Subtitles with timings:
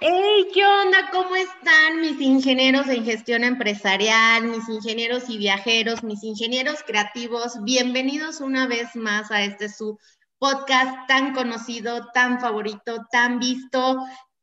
[0.00, 1.10] Hey, ¿qué onda?
[1.10, 7.64] ¿Cómo están mis ingenieros en gestión empresarial, mis ingenieros y viajeros, mis ingenieros creativos?
[7.64, 9.98] Bienvenidos una vez más a este su
[10.38, 13.98] podcast tan conocido, tan favorito, tan visto,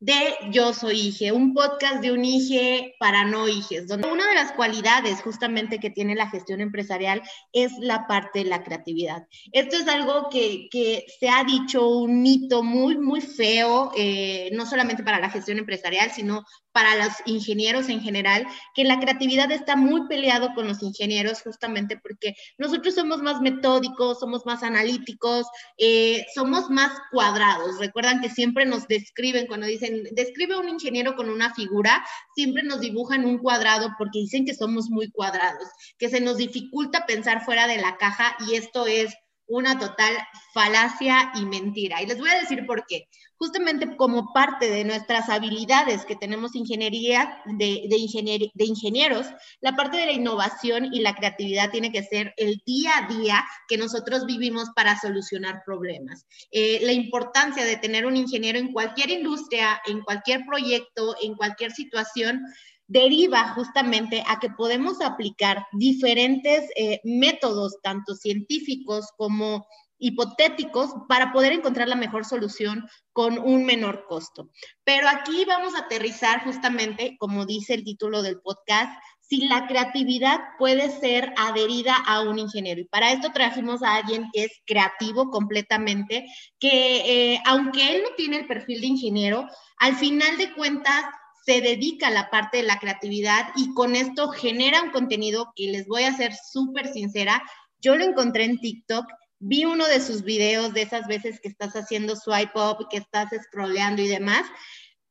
[0.05, 4.36] de Yo Soy Ige, un podcast de un Ige para no Iges, donde una de
[4.36, 9.25] las cualidades justamente que tiene la gestión empresarial es la parte de la creatividad.
[9.52, 14.68] Esto es algo que, que se ha dicho un mito muy, muy feo, eh, no
[14.68, 19.78] solamente para la gestión empresarial, sino para los ingenieros en general, que la creatividad está
[19.78, 25.47] muy peleado con los ingenieros justamente porque nosotros somos más metódicos, somos más analíticos,
[25.78, 27.80] eh, somos más cuadrados.
[27.80, 32.81] Recuerdan que siempre nos describen cuando dicen, describe un ingeniero con una figura, siempre nos
[32.81, 37.67] dibujan un cuadrado porque dicen que somos muy cuadrados, que se nos dificulta pensar fuera
[37.67, 39.16] de la caja y esto es
[39.47, 40.16] una total
[40.53, 42.02] falacia y mentira.
[42.02, 43.08] Y les voy a decir por qué.
[43.38, 49.27] Justamente como parte de nuestras habilidades que tenemos ingeniería de, de, de ingenieros,
[49.59, 53.45] la parte de la innovación y la creatividad tiene que ser el día a día
[53.67, 56.25] que nosotros vivimos para solucionar problemas.
[56.52, 61.71] Eh, la importancia de tener un ingeniero en cualquier industria, en cualquier proyecto, en cualquier
[61.71, 62.41] situación,
[62.88, 69.66] deriva justamente a que podemos aplicar diferentes eh, métodos, tanto científicos como
[69.97, 74.50] hipotéticos, para poder encontrar la mejor solución con un menor costo.
[74.83, 80.39] Pero aquí vamos a aterrizar justamente, como dice el título del podcast, si la creatividad
[80.59, 82.81] puede ser adherida a un ingeniero.
[82.81, 86.27] Y para esto trajimos a alguien que es creativo completamente,
[86.59, 91.05] que eh, aunque él no tiene el perfil de ingeniero, al final de cuentas
[91.45, 95.67] se dedica a la parte de la creatividad y con esto genera un contenido que
[95.67, 97.43] les voy a ser súper sincera.
[97.79, 99.05] Yo lo encontré en TikTok,
[99.39, 103.29] vi uno de sus videos de esas veces que estás haciendo swipe up, que estás
[103.43, 104.47] scrolleando y demás.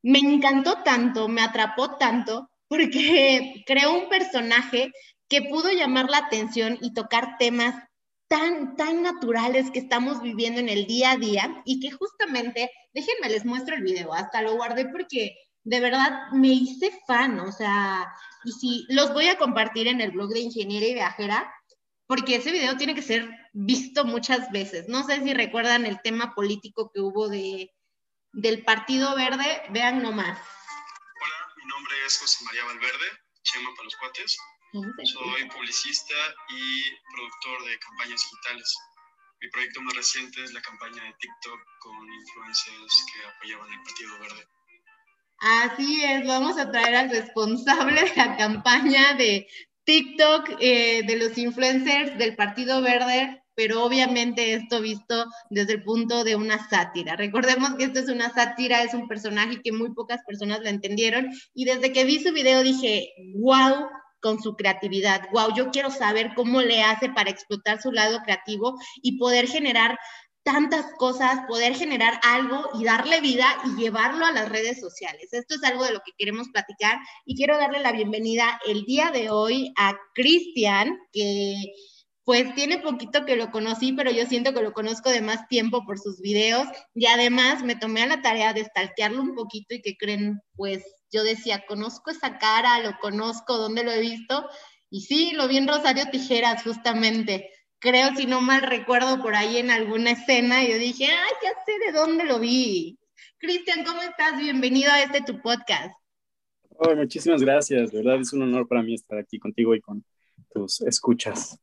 [0.03, 4.91] Me encantó tanto, me atrapó tanto, porque creó un personaje
[5.29, 7.81] que pudo llamar la atención y tocar temas
[8.27, 13.29] tan, tan naturales que estamos viviendo en el día a día y que justamente, déjenme
[13.29, 18.13] les muestro el video, hasta lo guardé porque de verdad me hice fan, o sea,
[18.43, 21.51] y si los voy a compartir en el blog de Ingeniería y Viajera,
[22.07, 24.87] porque ese video tiene que ser visto muchas veces.
[24.87, 27.73] No sé si recuerdan el tema político que hubo de,
[28.31, 30.37] del Partido Verde, vean nomás.
[30.37, 33.07] Hola, mi nombre es José María Valverde,
[33.41, 34.37] Chema para los cuates.
[35.03, 36.15] Soy publicista
[36.49, 38.77] y productor de campañas digitales.
[39.41, 44.19] Mi proyecto más reciente es la campaña de TikTok con influencers que apoyaban el Partido
[44.19, 44.47] Verde.
[45.37, 49.47] Así es, vamos a traer al responsable de la campaña de
[49.83, 56.23] TikTok, eh, de los influencers del Partido Verde, pero obviamente esto visto desde el punto
[56.23, 57.15] de una sátira.
[57.15, 61.29] Recordemos que esto es una sátira, es un personaje que muy pocas personas lo entendieron
[61.53, 63.87] y desde que vi su video dije, wow,
[64.25, 65.21] con su creatividad.
[65.31, 69.99] Wow, yo quiero saber cómo le hace para explotar su lado creativo y poder generar
[70.45, 75.33] tantas cosas, poder generar algo y darle vida y llevarlo a las redes sociales.
[75.33, 79.09] Esto es algo de lo que queremos platicar y quiero darle la bienvenida el día
[79.11, 81.73] de hoy a Cristian, que
[82.23, 85.83] pues tiene poquito que lo conocí, pero yo siento que lo conozco de más tiempo
[85.83, 89.81] por sus videos y además me tomé a la tarea de stalkearlo un poquito y
[89.81, 94.47] que creen, pues yo decía, conozco esa cara, lo conozco, ¿dónde lo he visto?
[94.91, 99.57] Y sí, lo vi en Rosario Tijeras justamente creo, si no mal recuerdo, por ahí
[99.57, 102.97] en alguna escena, yo dije, ay, ya sé de dónde lo vi.
[103.37, 104.39] Cristian, ¿cómo estás?
[104.39, 105.93] Bienvenido a este tu podcast.
[106.95, 110.03] muchísimas gracias, de verdad es un honor para mí estar aquí contigo y con
[110.51, 111.59] tus escuchas.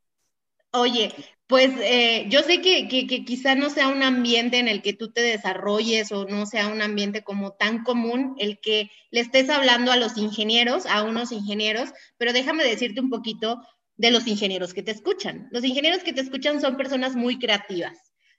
[0.74, 1.12] Oye,
[1.46, 4.94] pues eh, yo sé que, que, que, quizá no sea un ambiente en el que
[4.94, 9.50] tú te desarrolles o no sea un ambiente como tan común el que le estés
[9.50, 13.60] hablando a los ingenieros, a unos ingenieros, pero déjame decirte un poquito
[14.02, 15.46] de los ingenieros que te escuchan.
[15.52, 17.96] Los ingenieros que te escuchan son personas muy creativas.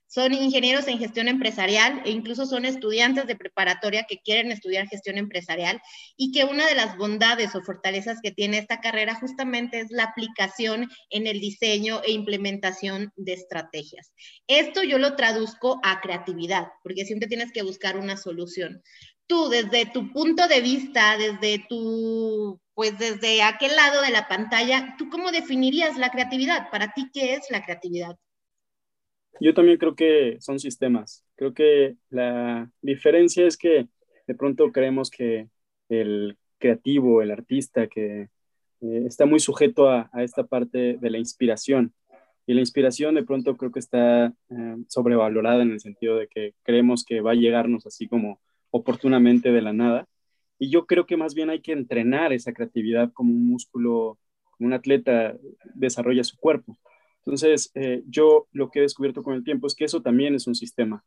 [0.08, 5.18] Son ingenieros en gestión empresarial e incluso son estudiantes de preparatoria que quieren estudiar gestión
[5.18, 5.82] empresarial
[6.18, 10.04] y que una de las bondades o fortalezas que tiene esta carrera justamente es la
[10.04, 14.12] aplicación en el diseño e implementación de estrategias.
[14.48, 18.84] Esto yo lo traduzco a creatividad, porque siempre tienes que buscar una solución.
[19.28, 24.96] Tú, desde tu punto de vista, desde tu pues desde aquel lado de la pantalla,
[24.98, 26.70] ¿tú cómo definirías la creatividad?
[26.72, 28.16] Para ti, ¿qué es la creatividad?
[29.40, 31.24] Yo también creo que son sistemas.
[31.36, 33.88] Creo que la diferencia es que
[34.28, 35.50] de pronto creemos que
[35.90, 38.30] el creativo, el artista, que
[38.82, 41.94] eh, está muy sujeto a, esta parte de la inspiración.
[42.46, 46.54] Y la inspiración de pronto creo que está eh, sobrevalorada en el sentido de que
[46.64, 48.40] creemos que va a llegarnos así como
[48.74, 50.08] oportunamente de la nada
[50.60, 54.20] Y yo creo que más bien hay que entrenar esa creatividad como un músculo,
[54.52, 55.38] como un atleta
[55.76, 56.78] desarrolla su cuerpo.
[57.20, 60.48] Entonces, eh, yo lo que he descubierto con el tiempo es que eso también es
[60.48, 61.04] un sistema.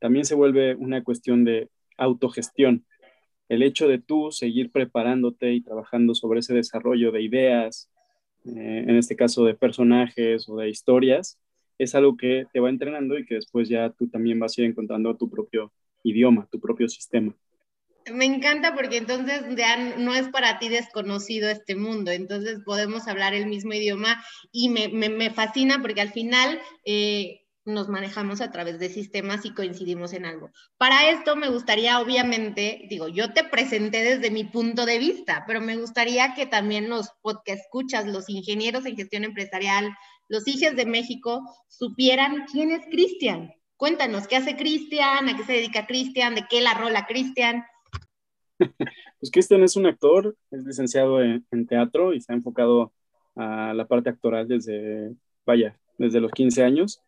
[0.00, 2.86] También se vuelve una cuestión de autogestión.
[3.48, 7.90] El hecho de tú seguir preparándote y trabajando sobre ese desarrollo de ideas,
[8.44, 11.38] eh, en este caso de personajes o de historias,
[11.78, 14.68] es algo que te va entrenando y que después ya tú también vas a ir
[14.68, 17.34] encontrando tu propio idioma, tu propio sistema.
[18.12, 23.34] Me encanta porque entonces ya no es para ti desconocido este mundo, entonces podemos hablar
[23.34, 28.88] el mismo idioma y me, fascina porque al final eh, nos manejamos a través de
[28.88, 30.50] sistemas y coincidimos en algo.
[30.78, 35.60] Para esto me gustaría, obviamente, digo, yo te presenté desde mi punto de vista, pero
[35.60, 39.94] me gustaría que también los podcast escuchas, los ingenieros en gestión empresarial,
[40.28, 43.52] los hijos de México supieran quién es Cristian.
[43.80, 45.26] Cuéntanos, ¿qué hace Cristian?
[45.26, 46.34] ¿A qué se dedica Cristian?
[46.34, 47.64] ¿De qué la rola Cristian?
[49.18, 52.92] Pues Cristian es un actor, es licenciado en, teatro y se ha enfocado
[53.36, 55.14] a la parte actoral desde,
[55.46, 57.02] vaya, desde los 15 años.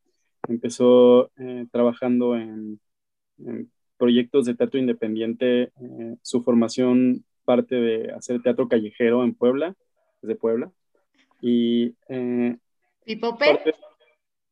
[0.49, 2.81] Empezó eh, trabajando en,
[3.99, 5.65] proyectos de teatro independiente.
[5.65, 9.75] Eh, su formación parte de hacer teatro callejero en Puebla,
[10.23, 10.73] desde Puebla.
[11.43, 12.57] Y eh,
[13.05, 13.61] ¿Pipope?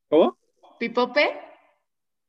[0.08, 0.36] ¿Cómo?
[0.78, 1.49] ¿Pipope?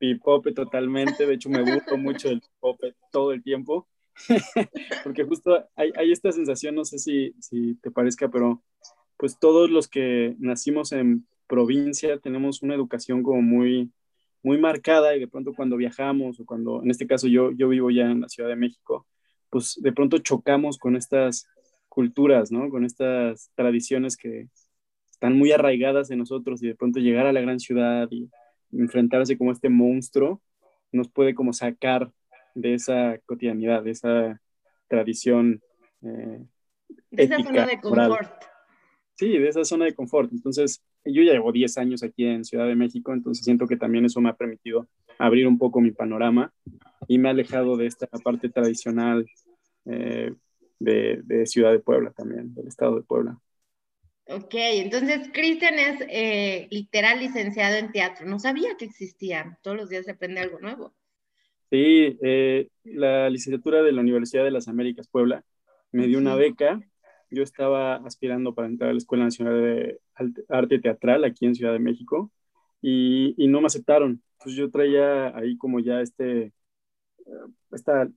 [0.01, 3.87] Pipope totalmente, de hecho me gusta mucho el pipope todo el tiempo,
[5.03, 8.63] porque justo hay, esta sensación, no sé si, si te parezca, pero
[9.15, 13.91] pues todos los que nacimos en provincia tenemos una educación como muy,
[14.41, 17.91] muy marcada y de pronto cuando viajamos o cuando, en este caso yo, yo vivo
[17.91, 19.05] ya en la Ciudad de México,
[19.51, 21.45] pues de pronto chocamos con estas
[21.89, 22.71] culturas, ¿no?
[22.71, 24.47] Con estas tradiciones que,
[25.21, 28.27] están muy arraigadas en nosotros y de pronto llegar a la gran ciudad y
[28.73, 30.41] enfrentarse como este monstruo
[30.91, 32.11] nos puede como sacar
[32.55, 34.41] de esa cotidianidad, de esa
[34.87, 35.61] tradición.
[36.01, 36.45] Eh,
[37.11, 38.31] de esa zona de confort.
[39.15, 40.31] Sí, de esa zona de confort.
[40.31, 44.05] Entonces, yo ya llevo 10 años aquí en Ciudad de México, entonces siento que también
[44.05, 44.87] eso me ha permitido
[45.17, 46.53] abrir un poco mi panorama
[47.07, 49.25] y me ha alejado de esta parte tradicional
[49.85, 50.33] eh,
[50.79, 53.39] de, de Ciudad de Puebla también, del estado de Puebla.
[54.33, 58.25] Ok, entonces Cristian es eh, literal licenciado en teatro.
[58.25, 59.57] No sabía que existía.
[59.61, 60.93] Todos los días se aprende algo nuevo.
[61.69, 65.43] Sí, eh, la licenciatura de la Universidad de las Américas Puebla
[65.91, 66.79] me dio una beca.
[67.29, 69.99] Yo estaba aspirando para entrar a la Escuela Nacional de
[70.49, 72.31] Arte Teatral aquí en Ciudad de México
[72.81, 74.21] y, y no me aceptaron.
[74.33, 76.53] Entonces yo traía ahí como ya este, eh,
[77.71, 78.09] esta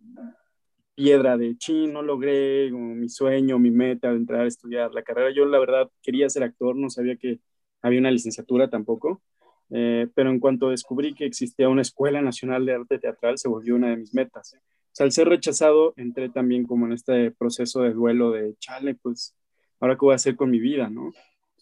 [0.95, 5.31] piedra de, chin, no logré mi sueño, mi meta de entrar a estudiar la carrera.
[5.35, 7.41] Yo la verdad quería ser actor, no sabía que
[7.83, 9.23] había una licenciatura tampoco,
[9.71, 13.75] eh, pero en cuanto descubrí que existía una Escuela Nacional de Arte Teatral, se volvió
[13.75, 14.55] una de mis metas.
[14.55, 14.59] O
[14.93, 19.37] sea, al ser rechazado, entré también como en este proceso de duelo de, chale, pues,
[19.81, 21.13] ahora qué voy a hacer con mi vida, ¿no?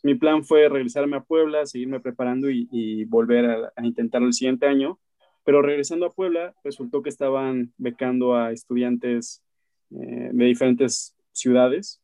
[0.02, 4.67] Mi plan fue regresarme a Puebla, seguirme preparando y, volver a, a intentarlo el siguiente
[4.67, 4.99] año
[5.44, 9.43] pero regresando a Puebla, resultó que estaban becando a estudiantes
[9.91, 12.00] eh, de diferentes ciudades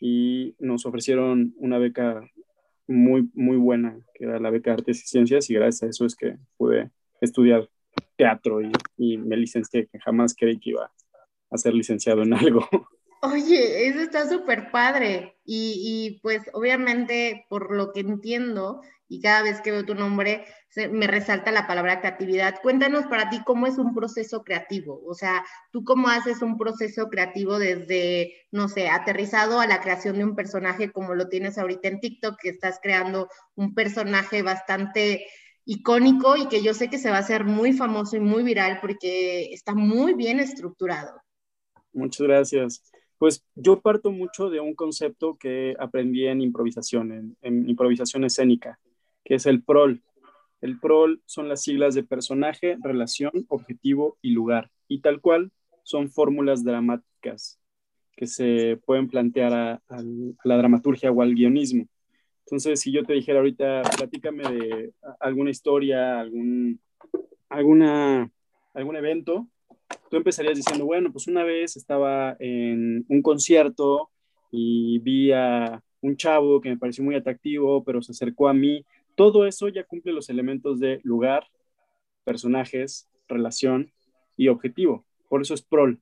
[0.00, 2.22] y nos ofrecieron una beca
[2.86, 6.06] muy, muy buena, que era la beca de Artes y Ciencias, y gracias a eso
[6.06, 6.90] es que pude
[7.20, 7.68] estudiar
[8.16, 8.60] teatro
[8.96, 10.90] y, me licencié, que jamás creí que iba
[11.50, 12.66] a ser licenciado en algo.
[13.32, 15.36] Oye, eso está súper padre.
[15.44, 20.44] Y, pues obviamente, por lo que entiendo, y cada vez que veo tu nombre,
[20.90, 22.60] me resalta la palabra creatividad.
[22.62, 25.02] Cuéntanos para ti cómo es un proceso creativo.
[25.06, 30.18] O sea, tú cómo haces un proceso creativo desde, no sé, aterrizado a la creación
[30.18, 35.26] de un personaje como lo tienes ahorita en TikTok, que estás creando un personaje bastante
[35.64, 38.78] icónico y que yo sé que se va a hacer muy famoso y muy viral
[38.80, 41.20] porque está muy bien estructurado.
[41.92, 42.82] Muchas gracias.
[43.18, 48.78] Pues yo parto mucho de un concepto que aprendí en improvisación, en, improvisación escénica,
[49.24, 50.02] que es el PROL.
[50.60, 54.70] El PROL son las siglas de personaje, relación, objetivo y lugar.
[54.88, 55.50] Y tal cual
[55.82, 57.58] son fórmulas dramáticas
[58.16, 59.82] que se pueden plantear a,
[60.44, 61.86] la dramaturgia o al guionismo.
[62.44, 66.80] Entonces, si yo te dijera ahorita, platícame de alguna historia, algún,
[67.48, 68.30] alguna,
[68.72, 69.48] algún evento,
[70.10, 74.10] tú empezarías diciendo, bueno, pues una vez estaba en un concierto
[74.50, 78.84] y vi a un chavo que me pareció muy atractivo, pero se acercó a mí.
[79.14, 81.46] Todo eso ya cumple los elementos de lugar,
[82.24, 83.92] personajes, relación
[84.36, 85.04] y objetivo.
[85.28, 86.00] Por eso es prol.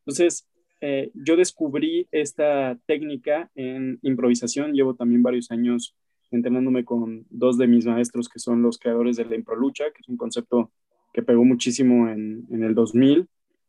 [0.00, 0.48] Entonces,
[0.80, 4.72] eh, yo descubrí esta técnica en improvisación.
[4.72, 5.96] Llevo también varios años
[6.30, 10.08] entrenándome con dos de mis maestros que son los creadores de la improlucha, que es
[10.08, 10.70] un concepto
[11.16, 13.26] que pegó muchísimo en, el 2000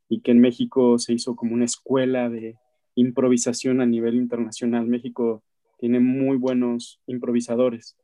[0.09, 2.57] y que en México se hizo como una escuela de
[2.95, 4.85] improvisación a nivel internacional.
[4.85, 5.41] México
[5.79, 7.95] tiene muy buenos improvisadores.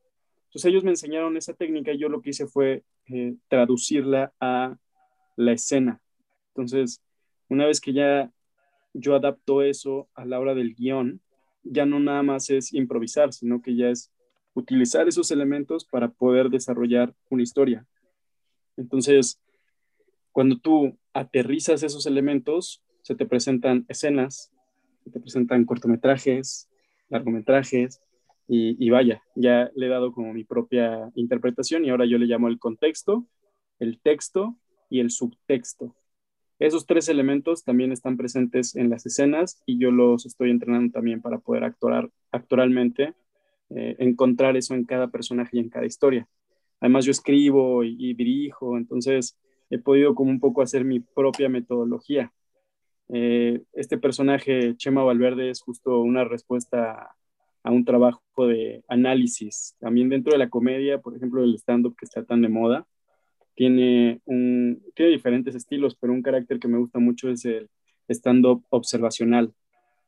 [0.45, 4.77] Entonces ellos me enseñaron esa técnica y yo lo que hice fue eh, traducirla a
[5.35, 5.99] la escena.
[6.55, 7.01] Entonces,
[7.49, 8.31] una vez que ya
[8.93, 11.19] yo adapto eso a la hora del guion,
[11.63, 14.09] ya no nada más es improvisar, sino que ya es
[14.53, 17.85] utilizar esos elementos para poder desarrollar una historia.
[18.77, 19.39] Entonces,
[20.31, 24.51] cuando tú aterrizas esos elementos, se te presentan escenas,
[25.03, 26.69] se te presentan cortometrajes,
[27.09, 28.01] largometrajes,
[28.47, 32.49] y, vaya, ya le he dado como mi propia interpretación y ahora yo le llamo
[32.49, 33.25] el contexto,
[33.79, 34.57] el texto
[34.89, 35.95] y el subtexto.
[36.59, 41.21] Esos tres elementos también están presentes en las escenas y yo los estoy entrenando también
[41.21, 43.13] para poder actuar actualmente,
[43.69, 46.27] eh, encontrar eso en cada personaje y en cada historia.
[46.83, 52.33] Además yo escribo y, dirijo, entonces he podido como un poco hacer mi propia metodología.
[53.07, 57.15] Eh, este personaje, Chema Valverde, es justo una respuesta
[57.63, 59.77] a un trabajo de análisis.
[59.79, 62.85] También dentro de la comedia, por ejemplo, el stand-up que está tan de moda,
[63.55, 67.69] tiene, un, tiene diferentes estilos, pero un carácter que me gusta mucho es el
[68.09, 69.53] stand-up observacional,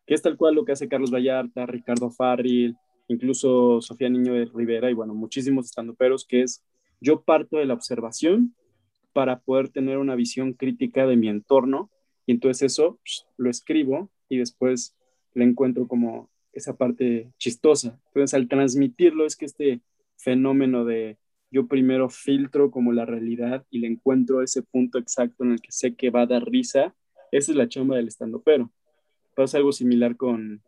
[0.05, 2.75] que es tal cual lo que hace Carlos Vallarta, Ricardo Farril,
[3.07, 6.63] incluso Sofía Niño de Rivera y bueno, muchísimos stand-uperos, que es
[7.01, 8.55] yo parto de la observación
[9.13, 11.89] para poder tener una visión crítica de mi entorno
[12.25, 12.99] y entonces eso
[13.37, 14.95] lo escribo y después
[15.33, 17.99] le encuentro como esa parte chistosa.
[18.07, 19.81] Entonces, al transmitirlo es que este
[20.17, 21.17] fenómeno de
[21.51, 25.71] yo primero filtro como la realidad y le encuentro ese punto exacto en el que
[25.71, 26.95] sé que va a dar risa,
[27.31, 28.71] esa es la chamba del estando pero.
[29.35, 30.61] Pasa algo similar con,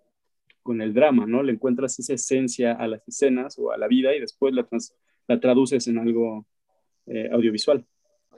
[0.68, 1.44] con el drama, ¿no?
[1.44, 4.68] Le encuentras esa esencia a las escenas o a la vida y después la,
[5.30, 6.46] la traduces en algo
[7.06, 7.86] eh, audiovisual.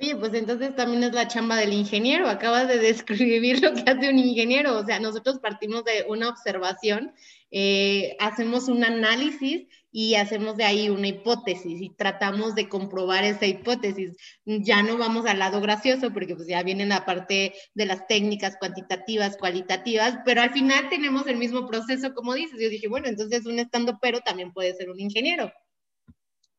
[0.01, 2.29] Oye, pues entonces también es la chamba del ingeniero.
[2.29, 4.77] Acabas de describir lo que hace un ingeniero.
[4.77, 7.13] O sea, nosotros partimos de una observación,
[7.51, 13.45] eh, hacemos un análisis y hacemos de ahí una hipótesis y tratamos de comprobar esa
[13.45, 14.15] hipótesis.
[14.45, 19.35] Ya no vamos al lado gracioso porque pues ya viene la de las técnicas cuantitativas,
[19.35, 22.59] cualitativas, pero al final tenemos el mismo proceso como dices.
[22.61, 25.51] Yo dije, bueno, entonces un estando pero también puede ser un ingeniero.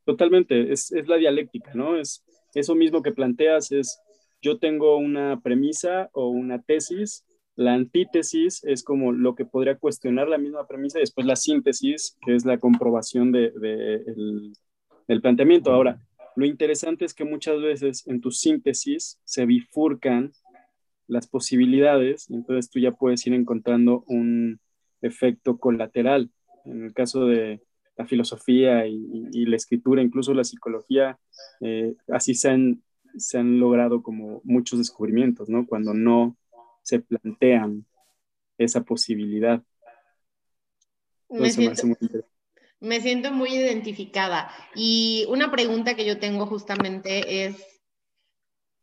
[0.04, 1.96] Totalmente, es, es la dialéctica, ¿no?
[1.96, 4.00] Es eso mismo que planteas es,
[4.42, 7.24] yo tengo una premisa o una tesis,
[7.56, 12.16] la antítesis es como lo que podría cuestionar la misma premisa y después la síntesis,
[12.24, 13.50] que es la comprobación de,
[15.06, 15.72] del planteamiento.
[15.72, 16.00] Ahora,
[16.36, 20.32] lo interesante es que muchas veces en tu síntesis se bifurcan
[21.06, 24.60] las posibilidades, entonces tú ya puedes ir encontrando un
[25.02, 26.30] efecto colateral.
[26.64, 27.60] En el caso de,
[28.00, 31.18] la filosofía y, la escritura, incluso la psicología,
[31.60, 32.82] eh, así se han,
[33.18, 35.66] se han logrado como muchos descubrimientos, ¿no?
[35.66, 36.34] Cuando no
[36.82, 37.84] se plantean
[38.56, 39.62] esa posibilidad.
[41.28, 41.88] me, siento,
[42.80, 44.50] me siento muy identificada.
[44.74, 47.79] Y una pregunta que yo tengo justamente es,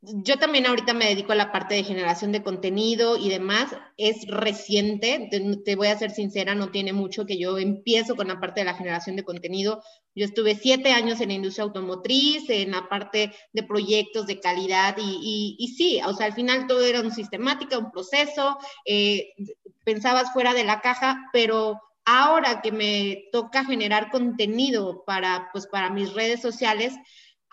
[0.01, 3.75] yo también ahorita me dedico a la parte de generación de contenido y demás.
[3.97, 5.29] Es reciente,
[5.65, 8.65] te, voy a ser sincera, no tiene mucho que yo empiezo con la parte de
[8.65, 9.81] la generación de contenido.
[10.13, 14.95] Yo estuve siete años en la industria automotriz, en la parte de proyectos de calidad
[14.99, 19.29] y, y, sí, o sea, al final todo era un sistemática, un proceso, eh,
[19.83, 25.89] pensabas fuera de la caja, pero ahora que me toca generar contenido para, pues, para
[25.89, 26.93] mis redes sociales,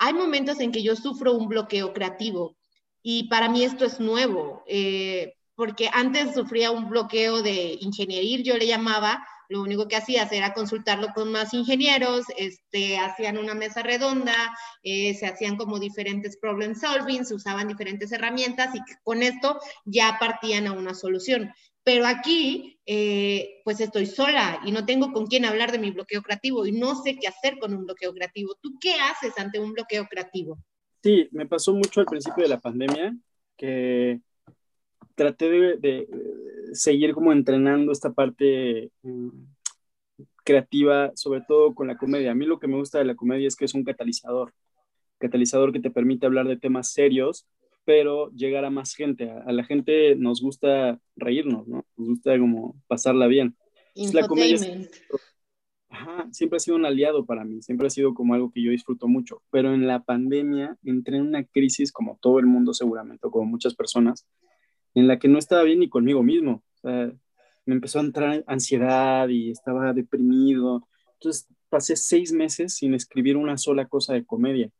[0.04, 2.58] hay momentos en que yo sufro un bloqueo creativo
[3.02, 8.58] y para mí esto es nuevo, eh, porque antes sufría un bloqueo de ingeniería, yo
[8.58, 13.82] le llamaba, lo único que hacía era consultarlo con más ingenieros, este, hacían una mesa
[13.82, 14.34] redonda,
[14.82, 20.18] eh, se hacían como diferentes problem solving, se usaban diferentes herramientas y con esto ya
[20.20, 21.50] partían a una solución.
[21.84, 26.22] Pero aquí, eh, pues estoy sola y no tengo con quién hablar de mi bloqueo
[26.22, 28.54] creativo y no sé qué hacer con un bloqueo creativo.
[28.60, 30.58] ¿Tú qué haces ante un bloqueo creativo?
[31.02, 33.14] Sí, me pasó mucho al principio de la pandemia
[33.58, 34.20] que
[35.14, 36.08] traté de,
[36.72, 39.28] seguir como entrenando esta parte mm,
[40.42, 42.32] creativa, sobre todo con la comedia.
[42.32, 44.54] A mí lo que me gusta de la comedia es que es un catalizador,
[45.18, 47.46] catalizador que te permite hablar de temas serios
[47.84, 49.30] pero llegar a más gente.
[49.30, 51.84] A, la gente nos gusta reírnos, ¿no?
[51.96, 53.56] Nos gusta como pasarla bien.
[54.12, 54.58] La comedia
[55.94, 58.70] ajá, siempre ha sido un aliado para mí, siempre ha sido como algo que yo
[58.70, 63.26] disfruto mucho, pero en la pandemia entré en una crisis como todo el mundo seguramente,
[63.26, 64.26] o como muchas personas,
[64.94, 66.62] en la que no estaba bien ni conmigo mismo.
[66.74, 67.12] O sea,
[67.66, 70.86] me empezó a entrar ansiedad y estaba deprimido.
[71.14, 74.70] Entonces pasé seis meses sin escribir una sola cosa de comedia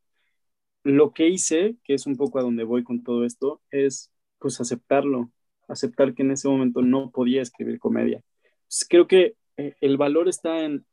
[0.84, 4.60] lo que hice, que es un poco a donde voy con todo esto, es pues
[4.60, 5.30] aceptarlo,
[5.66, 8.22] aceptar que en ese momento no podía escribir comedia.
[8.68, 10.84] Pues, creo que eh, el valor está en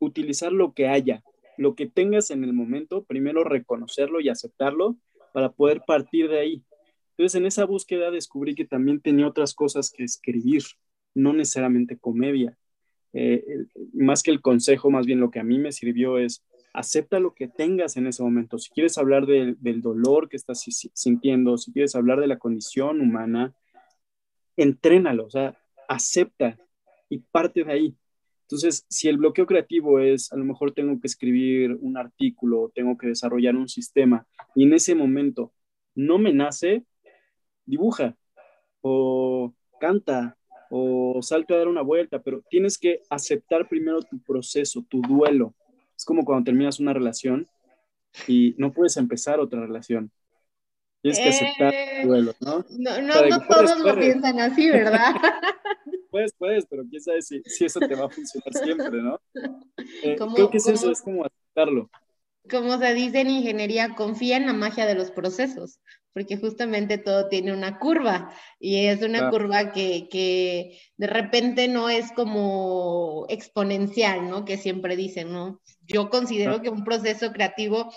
[0.00, 1.22] utilizar lo que haya,
[1.56, 4.96] lo que tengas en el momento, primero reconocerlo y aceptarlo
[5.32, 6.64] para poder partir de ahí.
[7.10, 10.64] Entonces, en esa búsqueda descubrí que también tenía otras cosas que escribir,
[11.14, 12.58] no necesariamente comedia.
[13.12, 16.42] Eh, más que el consejo, más bien lo que a mí me sirvió es
[16.76, 18.58] acepta lo que tengas en ese momento.
[18.58, 23.54] Si quieres hablar del dolor que estás sintiendo, si quieres hablar de la condición humana,
[24.56, 26.58] entrénalo, o sea, acepta
[27.08, 27.96] y parte de ahí.
[28.42, 32.96] Entonces, si el bloqueo creativo es, a lo mejor tengo que escribir un artículo, tengo
[32.96, 35.52] que desarrollar un sistema, y en ese momento
[35.94, 36.84] no me nace,
[37.64, 38.16] dibuja
[38.82, 40.36] o canta
[40.70, 45.54] o salto a dar una vuelta, pero tienes que aceptar primero tu proceso, tu duelo.
[46.06, 47.46] Como cuando terminas una relación
[48.26, 50.10] y no puedes empezar otra relación.
[51.02, 52.64] Tienes que aceptar eh, duelo, ¿no?
[52.78, 55.14] No, no, todos lo piensan así, ¿verdad?
[56.10, 59.20] puedes, puedes, pero quién sabe si, si, eso te va a funcionar siempre, ¿no?
[60.02, 61.90] Eh, creo que es eso, es como aceptarlo.
[62.50, 65.80] Como se dice en ingeniería, confía en la magia de los procesos
[66.16, 72.10] porque justamente todo tiene una curva y es una curva que, de repente no es
[72.12, 74.46] como exponencial, ¿no?
[74.46, 75.60] Que siempre dicen, ¿no?
[75.82, 77.92] Yo considero que un proceso creativo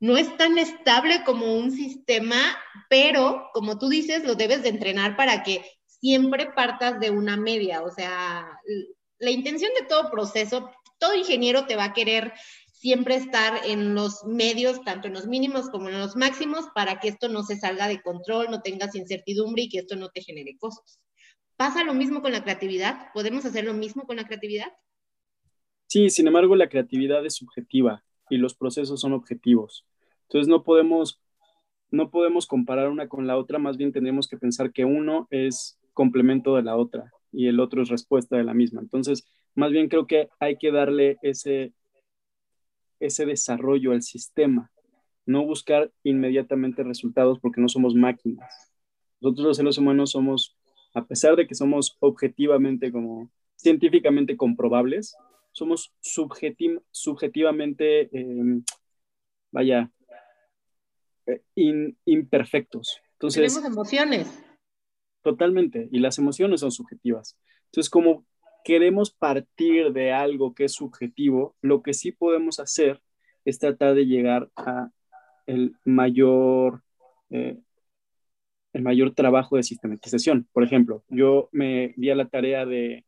[0.00, 2.36] no es tan estable como un sistema,
[2.90, 7.80] pero como tú dices, lo debes de entrenar para que siempre partas de una media,
[7.80, 8.46] o sea,
[9.18, 12.34] la intención de todo proceso, todo ingeniero te va a querer
[12.78, 17.08] siempre estar en los medios, tanto en los mínimos como en los máximos, para que
[17.08, 20.56] esto no se salga de control, no tengas incertidumbre y que esto no te genere
[20.58, 21.00] cosas.
[21.56, 23.08] ¿Pasa lo mismo con la creatividad?
[23.14, 24.72] ¿Podemos hacer lo mismo con la creatividad?
[25.86, 29.86] Sí, sin embargo, la creatividad es subjetiva y los procesos son objetivos.
[30.24, 31.20] Entonces no podemos,
[31.90, 35.78] no podemos comparar una con la otra, más bien tenemos que pensar que uno es
[35.94, 38.82] complemento de la otra y el otro es respuesta de la misma.
[38.82, 41.72] Entonces, más bien creo que hay que darle ese,
[43.00, 44.70] ese desarrollo al sistema,
[45.24, 48.72] no buscar inmediatamente resultados porque no somos máquinas.
[49.20, 50.56] Nosotros los seres humanos somos,
[50.94, 55.16] a pesar de que somos objetivamente como científicamente comprobables,
[55.52, 58.62] somos subjetivamente, em,
[59.50, 59.90] vaya,
[61.26, 61.42] eh,
[62.04, 63.00] imperfectos.
[63.12, 64.42] Entonces, Tenemos emociones.
[65.22, 67.36] Totalmente, y las emociones son subjetivas.
[67.66, 68.24] Entonces, como
[68.66, 73.00] queremos partir de algo que es subjetivo, lo que sí podemos hacer
[73.44, 74.90] es tratar de llegar a
[75.46, 76.82] el mayor,
[77.30, 77.60] eh,
[78.72, 80.48] el mayor trabajo de sistematización.
[80.52, 83.04] Por ejemplo, yo me di a la tarea de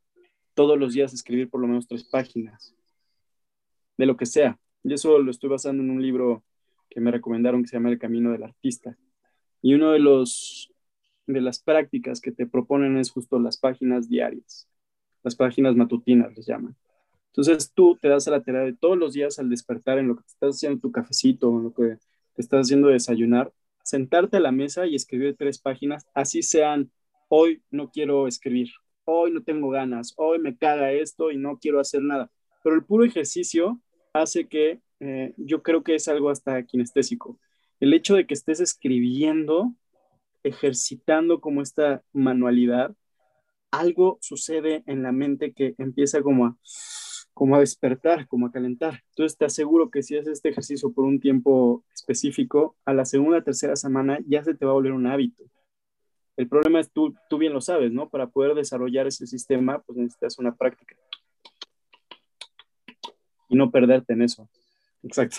[0.55, 2.73] todos los días escribir por lo menos tres páginas,
[3.97, 4.61] de lo que sea.
[4.85, 6.45] Y eso lo estoy basando en un libro
[6.89, 8.97] que me recomendaron que se llama El Camino del Artista.
[9.61, 10.73] Y uno de los
[11.27, 14.69] de las prácticas que te proponen es justo las páginas diarias
[15.23, 16.77] las páginas matutinas les llaman.
[17.29, 20.17] Entonces tú te das a la tarea de todos los días al despertar en lo
[20.17, 21.99] que te estás haciendo tu cafecito, en lo que
[22.35, 23.53] te estás haciendo desayunar,
[23.85, 26.91] sentarte a la mesa y escribir tres páginas, así sean,
[27.29, 28.71] hoy no quiero escribir,
[29.05, 32.31] hoy no tengo ganas, hoy me caga esto y no quiero hacer nada.
[32.63, 33.81] Pero el puro ejercicio
[34.13, 37.39] hace que eh, yo creo que es algo hasta kinestésico.
[37.81, 39.75] El hecho de que estés escribiendo,
[40.43, 42.95] ejercitando como esta manualidad,
[43.71, 46.57] algo sucede en la mente que empieza como a,
[47.35, 49.03] como a despertar, como a calentar.
[49.11, 53.43] Entonces te aseguro que si haces este ejercicio por un tiempo específico, a la segunda
[53.43, 55.45] tercera semana ya se te va a volver un hábito.
[56.37, 58.09] El problema es, tú, tú bien lo sabes, ¿no?
[58.09, 60.95] Para poder desarrollar ese sistema, pues necesitas una práctica.
[63.49, 64.49] Y no perderte en eso.
[65.03, 65.39] Exacto.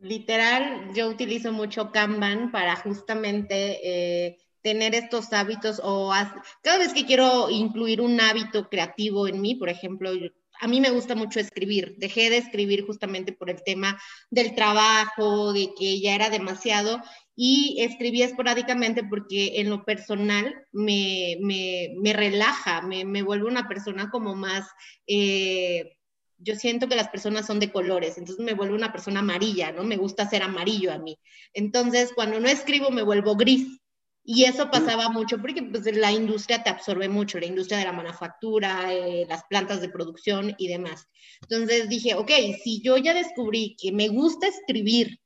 [0.00, 6.12] Literal, yo utilizo mucho Kanban para justamente eh, tener estos hábitos o
[6.62, 10.10] cada vez que quiero incluir un hábito creativo en mí, por ejemplo,
[10.60, 11.94] a mí me gusta mucho escribir.
[11.98, 17.00] Dejé de escribir justamente por el tema del trabajo, de que ya era demasiado,
[17.36, 24.10] y escribí esporádicamente porque en lo personal me, me, relaja, me, me, vuelve una persona
[24.10, 24.66] como más...
[25.06, 25.94] Eh,
[26.40, 29.82] yo siento que las personas son de colores, entonces me vuelvo una persona amarilla, ¿no?
[29.82, 31.18] Me gusta ser amarillo a mí.
[31.52, 33.77] Entonces, cuando no escribo, me vuelvo gris.
[34.30, 37.94] Y eso pasaba mucho porque pues, la industria te absorbe mucho, la industria de la
[37.94, 41.08] manufactura, eh, las plantas de producción y demás.
[41.40, 42.30] Entonces dije, ok,
[42.62, 45.18] si yo ya descubrí que me gusta escribir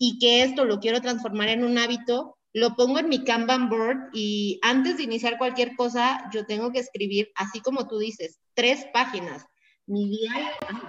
[0.00, 4.10] y que esto lo quiero transformar en un hábito, lo pongo en mi Kanban board
[4.12, 8.86] y antes de iniciar cualquier cosa, yo tengo que escribir, así como tú dices, tres
[8.92, 9.46] páginas.
[9.86, 10.32] Mi día,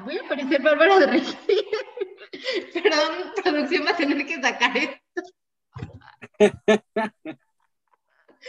[0.06, 1.38] voy a parecer Bárbara de Regil.
[2.74, 5.22] Perdón, producción va a tener que sacar esto.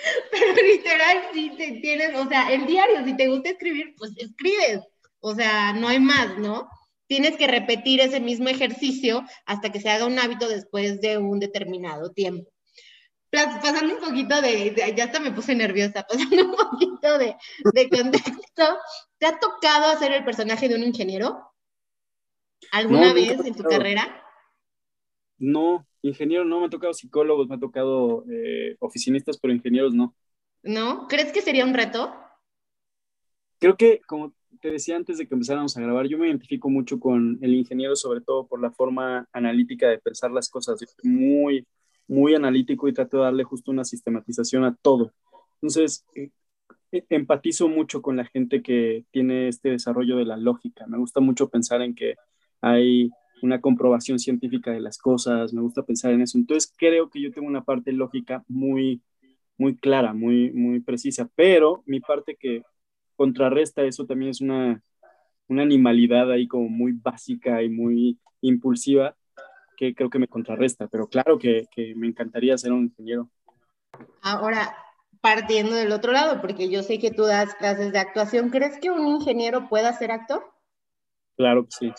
[0.31, 4.81] Pero literal, si te tienes, o sea, el diario, si te gusta escribir, pues escribes.
[5.21, 6.69] O sea, no hay más, ¿no?
[7.07, 11.41] Tienes que repetir ese mismo ejercicio hasta que se haga un hábito después de un
[11.41, 12.51] determinado tiempo.
[13.31, 17.37] Pasando un poquito de, ya hasta me puse nerviosa, pasando un poquito de,
[17.75, 18.79] de contexto,
[19.19, 21.53] ¿te ha tocado hacer el personaje de un ingeniero?
[22.73, 24.25] ¿Alguna vez en tu carrera?
[25.39, 30.15] No, ingeniero no, me ha tocado psicólogos, me ha tocado eh, oficinistas, pero ingenieros no.
[30.63, 31.07] ¿No?
[31.09, 32.15] ¿Crees que sería un reto?
[33.59, 36.99] Creo que, como te decía antes de que empezáramos a grabar, yo me identifico mucho
[36.99, 40.81] con el ingeniero, sobre todo por la forma analítica de pensar las cosas.
[41.03, 41.67] muy,
[42.09, 45.13] muy analítico y trato de darle justo una sistematización a todo.
[45.63, 46.31] Entonces, eh,
[46.93, 50.87] e, empatizo mucho con la gente que tiene este desarrollo de la lógica.
[50.87, 52.17] Me gusta mucho pensar en que
[52.61, 53.11] hay
[53.43, 56.39] una comprobación científica de las cosas, me gusta pensar en eso.
[56.39, 59.03] Entonces creo que yo tengo una parte lógica muy,
[59.57, 62.63] muy clara, muy, muy precisa, pero mi parte que
[63.17, 64.83] contrarresta eso también es una,
[65.49, 69.17] una animalidad ahí como muy básica y muy impulsiva
[69.77, 73.31] que creo que me contrarresta, pero claro que, que me encantaría ser un ingeniero.
[74.23, 74.75] Ahora,
[75.23, 78.91] partiendo del otro lado, porque yo sé que tú das clases de actuación, ¿crees que
[78.91, 80.45] un ingeniero pueda ser actor?
[81.37, 81.93] Claro que sí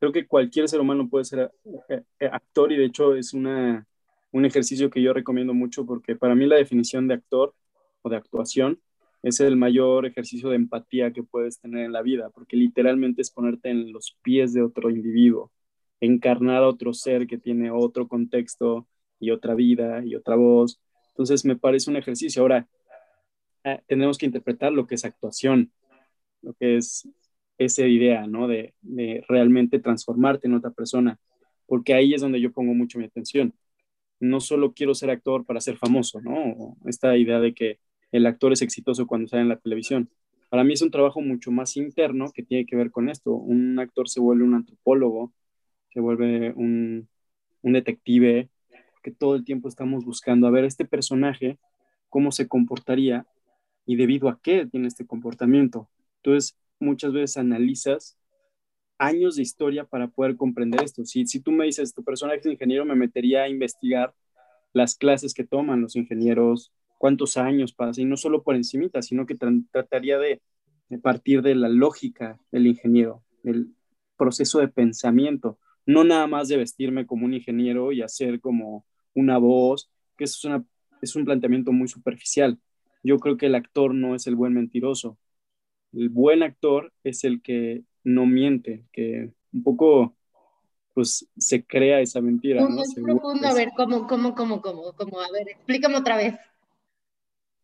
[0.00, 1.52] creo que cualquier ser humano puede ser
[1.88, 3.86] eh, eh, actor y de hecho es una,
[4.32, 7.54] un ejercicio que yo recomiendo mucho porque para mí la definición de actor
[8.02, 8.80] o de actuación
[9.22, 13.30] es el mayor ejercicio de empatía que puedes tener en la vida, porque literalmente es
[13.30, 15.52] ponerte en los pies de otro individuo,
[16.00, 20.80] encarnar a otro ser que tiene otro contexto y otra vida y otra voz.
[21.10, 22.40] Entonces me parece un ejercicio.
[22.40, 22.66] Ahora,
[23.64, 25.70] eh, tenemos que interpretar lo que es actuación,
[26.40, 27.06] lo que es
[27.60, 28.48] esa idea, ¿no?
[28.48, 28.74] De,
[29.28, 31.18] realmente transformarte en otra persona,
[31.66, 33.54] porque ahí es donde yo pongo mucho mi atención.
[34.18, 36.76] No solo quiero ser actor para ser famoso, ¿no?
[36.86, 37.78] Esta idea de que
[38.12, 40.10] el actor es exitoso cuando sale en la televisión.
[40.48, 43.32] Para mí es un trabajo mucho más interno que tiene que ver con esto.
[43.32, 45.32] Un actor se vuelve un antropólogo,
[45.92, 47.08] se vuelve un,
[47.62, 48.48] un detective,
[49.02, 51.58] que todo el tiempo estamos buscando a ver este personaje,
[52.08, 53.26] cómo se comportaría
[53.86, 55.88] y debido a qué tiene este comportamiento.
[56.16, 58.18] Entonces, muchas veces analizas
[58.98, 61.04] años de historia para poder comprender esto.
[61.04, 64.14] Si, si tú me dices, tu personaje es ingeniero, me metería a investigar
[64.72, 69.26] las clases que toman los ingenieros, cuántos años pasa, y no solo por encimita, sino
[69.26, 69.36] que
[69.72, 70.42] trataría de,
[70.88, 73.74] de, partir de la lógica del ingeniero, del
[74.16, 79.38] proceso de pensamiento, no nada más de vestirme como un ingeniero y hacer como una
[79.38, 80.64] voz, que eso es, una,
[81.00, 82.58] es un planteamiento muy superficial.
[83.02, 85.16] Yo creo que el actor no es el buen mentiroso,
[85.92, 90.14] el buen actor es el que no miente, que un poco
[90.94, 92.62] pues se crea esa mentira.
[92.62, 92.82] ¿no?
[93.02, 95.20] profundo, a ver, ¿cómo, cómo, cómo, cómo, cómo?
[95.20, 96.34] A ver, explícame otra vez.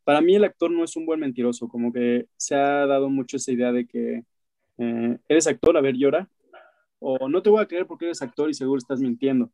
[0.04, 3.36] Para mí el actor no es un buen mentiroso, como que se ha dado mucho
[3.36, 4.22] esa idea de que
[4.78, 6.28] eh, eres actor, a ver, llora,
[7.00, 9.50] o no te voy a creer porque eres actor y seguro estás mintiendo.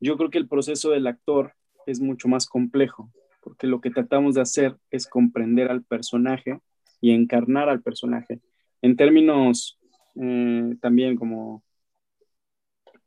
[0.00, 1.52] Yo creo que el proceso del actor
[1.86, 3.10] es mucho más complejo,
[3.42, 6.58] porque lo que tratamos de hacer es comprender al personaje
[7.02, 8.40] y encarnar al personaje.
[8.80, 9.78] En términos
[10.14, 11.62] eh, también como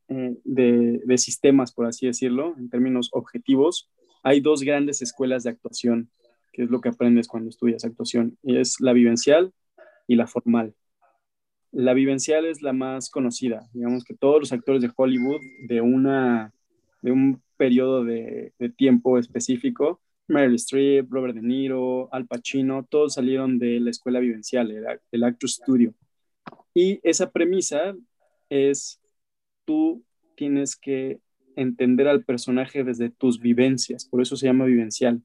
[0.09, 3.89] eh, de, sistemas, por así decirlo, en términos objetivos,
[4.21, 6.11] hay dos grandes escuelas de actuación,
[6.51, 9.53] que es lo que aprendes cuando estudias actuación, y es la vivencial
[10.07, 10.75] y la formal.
[11.71, 16.53] La vivencial es la más conocida, digamos que todos los actores de Hollywood de, una,
[17.01, 23.13] de un periodo de, de tiempo específico Meryl Streep, Robert De Niro, Al Pacino, todos
[23.13, 24.71] salieron de la escuela vivencial,
[25.11, 25.93] el, Actor Studio.
[26.73, 27.95] Y esa premisa
[28.49, 28.99] es,
[29.65, 30.03] tú
[30.35, 31.19] tienes que
[31.55, 35.21] entender al personaje desde tus vivencias, por eso se llama vivencial.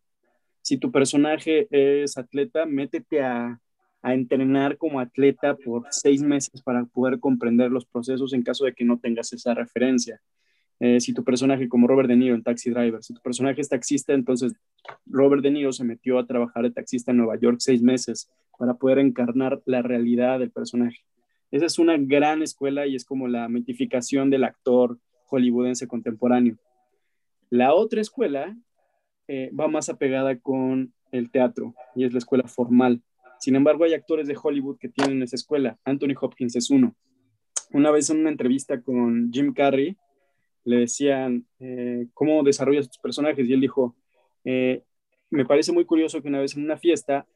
[0.63, 3.61] Si tu personaje es atleta, métete a,
[4.03, 8.75] a entrenar como atleta por seis meses para poder comprender los procesos en caso de
[8.75, 10.21] que no tengas esa referencia.
[10.81, 13.69] Eh, si tu personaje, como Robert De Niro en Taxi Driver, si tu personaje es
[13.69, 14.55] taxista, entonces
[15.05, 18.75] Robert De Niro se metió a trabajar de taxista en Nueva York seis meses para
[18.75, 21.05] poder encarnar la realidad del personaje.
[21.51, 26.57] Esa es una gran escuela y es como la mitificación del actor hollywoodense contemporáneo.
[27.51, 28.57] La otra escuela
[29.29, 33.03] eh, va más apegada con el teatro y es la escuela formal.
[33.39, 35.79] Sin embargo, hay actores de Hollywood que tienen esa escuela.
[35.85, 36.95] Anthony Hopkins es uno.
[37.73, 39.97] Una vez en una entrevista con Jim Carrey,
[40.65, 43.49] le decían, eh, ¿cómo desarrollas tus personajes?
[43.49, 43.97] Y él dijo,
[44.45, 44.83] eh,
[45.31, 47.27] me parece muy curioso que una vez en una fiesta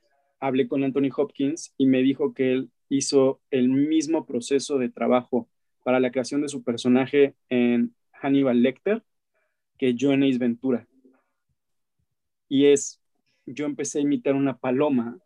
[0.41, 5.49] hablé con Anthony Hopkins y me dijo que él hizo el mismo proceso de trabajo
[5.85, 9.03] para la creación de su personaje en Hannibal Lecter
[9.79, 10.87] que yo en Ace Ventura.
[12.49, 13.01] Y es
[13.47, 15.19] yo empecé a imitar una paloma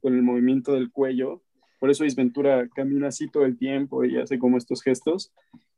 [0.00, 1.42] con el movimiento del cuello.
[1.78, 5.32] Por eso Isventura camina así todo el tiempo y hace como estos gestos.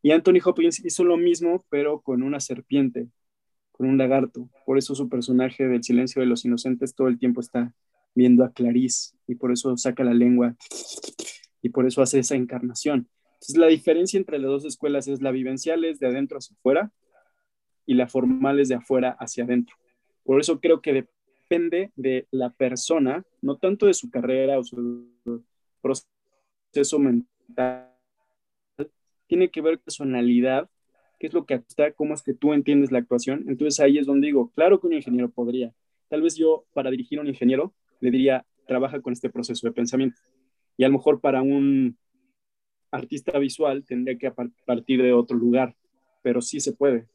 [0.05, 3.09] Y Anthony Hopkins hizo lo mismo, pero con una serpiente,
[3.73, 4.51] con un lagarto.
[4.67, 7.73] Por eso su personaje del silencio de los inocentes todo el tiempo está
[8.15, 10.57] viendo a Clarice y por eso saca la lengua
[11.63, 13.09] y por eso hace esa encarnación.
[13.33, 16.93] Entonces, la diferencia entre las dos escuelas es la vivencial es de adentro hacia afuera
[17.87, 19.75] y la formal es de afuera hacia adentro.
[20.23, 25.09] Por eso creo que depende de la persona, no tanto de su carrera o su
[25.81, 27.94] proceso mental,
[29.35, 30.71] tiene que ver personalidad,
[31.19, 33.45] qué es lo que está, cómo es que tú entiendes la actuación.
[33.49, 35.73] Entonces ahí es donde digo, claro que un ingeniero podría.
[36.09, 39.73] Tal vez yo, para dirigir a un ingeniero, le diría, trabaja con este proceso de
[39.73, 40.21] pensamiento.
[40.77, 41.99] Y a lo mejor para un
[42.93, 44.31] artista visual tendría que
[44.65, 45.75] partir de otro lugar,
[46.23, 47.09] pero sí se puede.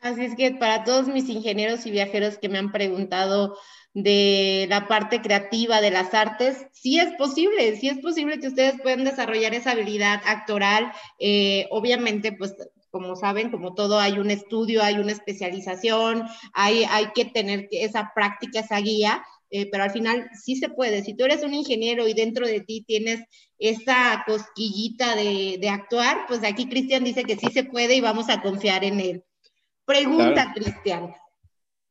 [0.00, 3.56] Así es que para todos mis ingenieros y viajeros que me han preguntado
[3.94, 8.80] de la parte creativa de las artes, sí es posible, sí es posible que ustedes
[8.82, 10.92] puedan desarrollar esa habilidad actoral.
[11.20, 12.54] Eh, obviamente, pues
[12.90, 18.12] como saben, como todo, hay un estudio, hay una especialización, hay, hay que tener esa
[18.14, 21.02] práctica, esa guía, eh, pero al final sí se puede.
[21.02, 23.24] Si tú eres un ingeniero y dentro de ti tienes
[23.58, 28.28] esa cosquillita de, de actuar, pues aquí Cristian dice que sí se puede y vamos
[28.28, 29.24] a confiar en él.
[29.84, 31.14] Pregunta, Cristian,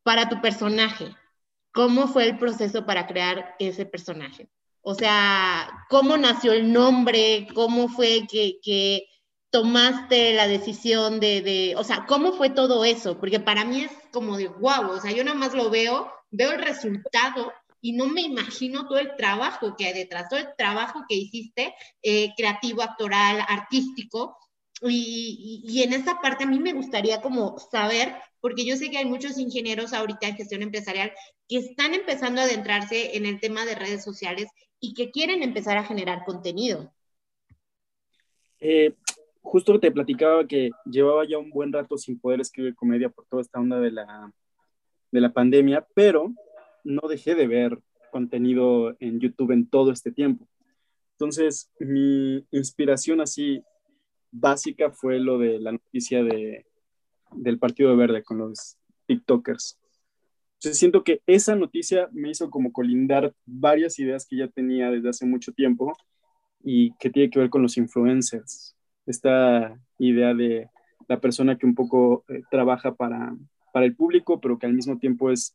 [0.03, 1.05] para tu personaje,
[1.73, 4.47] ¿cómo fue el proceso para crear ese personaje?
[4.81, 7.47] O sea, ¿cómo nació el nombre?
[7.53, 9.05] ¿Cómo fue que, que
[9.49, 13.17] tomaste la decisión de, de, o sea, cómo fue todo eso?
[13.19, 16.51] Porque para mí es como de guau, o sea, yo nada más lo veo, veo
[16.51, 21.03] el resultado y no me imagino todo el trabajo que hay detrás, todo el trabajo
[21.07, 24.37] que hiciste, eh, creativo, actoral, artístico.
[24.81, 28.89] Y, y, y, en esta parte a mí me gustaría como saber, porque yo sé
[28.89, 31.13] que hay muchos ingenieros ahorita en gestión empresarial
[31.53, 34.47] que están empezando a adentrarse en el tema de redes sociales
[34.79, 36.91] y que quieren empezar a generar contenido.
[38.59, 38.95] Eh,
[39.43, 43.43] justo te platicaba que llevaba ya un buen rato sin poder escribir comedia por toda
[43.43, 44.33] esta onda de la,
[45.11, 46.33] de la pandemia, pero
[46.83, 47.77] no dejé de ver
[48.11, 50.47] contenido en YouTube en todo este tiempo.
[51.11, 53.61] Entonces, mi inspiración así
[54.31, 56.65] básica fue lo de la noticia de,
[57.31, 59.77] del Partido Verde con los TikTokers.
[60.63, 65.09] Entonces, siento que esa noticia me hizo como colindar varias ideas que ya tenía desde
[65.09, 65.91] hace mucho tiempo
[66.63, 68.73] y que tiene que ver con los influencers
[69.05, 70.69] esta idea de
[71.09, 73.35] la persona que un poco eh, trabaja para,
[73.73, 75.53] para el público, pero que al mismo tiempo es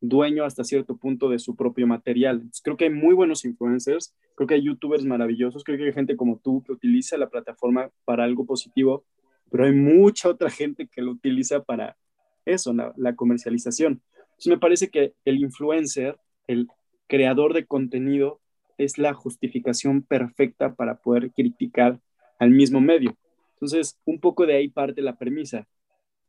[0.00, 2.42] dueño hasta cierto punto de su propio material.
[2.64, 6.16] creo que hay muy buenos influencers, creo que hay youtubers maravillosos, creo que hay gente
[6.16, 9.04] como tú que utiliza la plataforma para algo positivo,
[9.50, 11.98] pero hay mucha otra gente que lo utiliza para
[12.46, 14.00] eso, la, la comercialización.
[14.36, 16.68] Entonces me parece que el influencer, el
[17.06, 18.40] creador de contenido,
[18.76, 21.98] es la justificación perfecta para poder criticar
[22.38, 23.16] al mismo medio.
[23.54, 25.66] Entonces, un poco de ahí parte la premisa.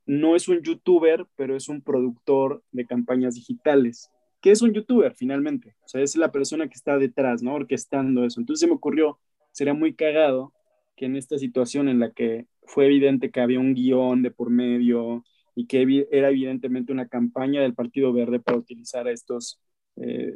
[0.05, 4.09] No es un youtuber, pero es un productor de campañas digitales.
[4.41, 5.75] ¿Qué es un youtuber finalmente?
[5.83, 7.55] O sea, es la persona que está detrás, ¿no?
[7.55, 8.39] Orquestando eso.
[8.39, 9.19] Entonces se me ocurrió,
[9.51, 10.53] sería muy cagado
[10.95, 14.49] que en esta situación en la que fue evidente que había un guion de por
[14.49, 15.25] medio
[15.57, 19.59] y que era evidentemente una campaña del Partido Verde para utilizar a estos
[19.95, 20.31] eh,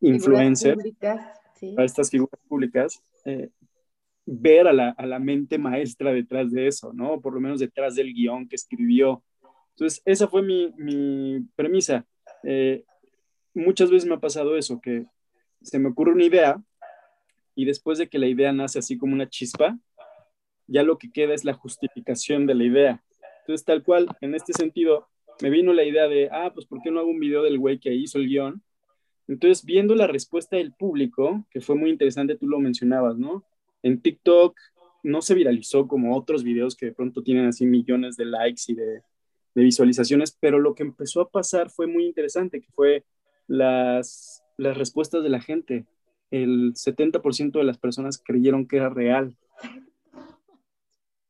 [0.00, 0.82] influencers,
[1.76, 3.50] a estas figuras públicas, eh,
[4.24, 7.20] ver a la, a la, mente maestra detrás de eso, ¿no?
[7.20, 9.22] Por lo menos detrás del guion que escribió.
[9.72, 12.06] Entonces, esa fue mi, mi premisa.
[12.42, 12.82] Eh,
[13.52, 15.04] muchas veces me ha pasado eso, que
[15.60, 16.62] se me ocurre una idea
[17.54, 19.78] y después de que la idea nace así como una chispa,
[20.66, 23.02] ya lo que queda es la justificación de la idea.
[23.46, 25.06] Entonces, tal cual, en este sentido,
[25.40, 27.78] me vino la idea de, ah, pues, ¿por qué no hago un video del güey
[27.78, 28.60] que hizo el guion?
[29.28, 33.44] Entonces, viendo la respuesta del público, que fue muy interesante, tú lo mencionabas, ¿no?
[33.84, 34.58] En TikTok
[35.04, 38.74] no se viralizó como otros videos que de pronto tienen así millones de likes y
[38.74, 39.02] de,
[39.54, 43.04] visualizaciones, pero lo que empezó a pasar fue muy interesante, que fue
[43.46, 45.86] las, las respuestas de la gente.
[46.32, 49.36] El 70% de las personas creyeron que era real.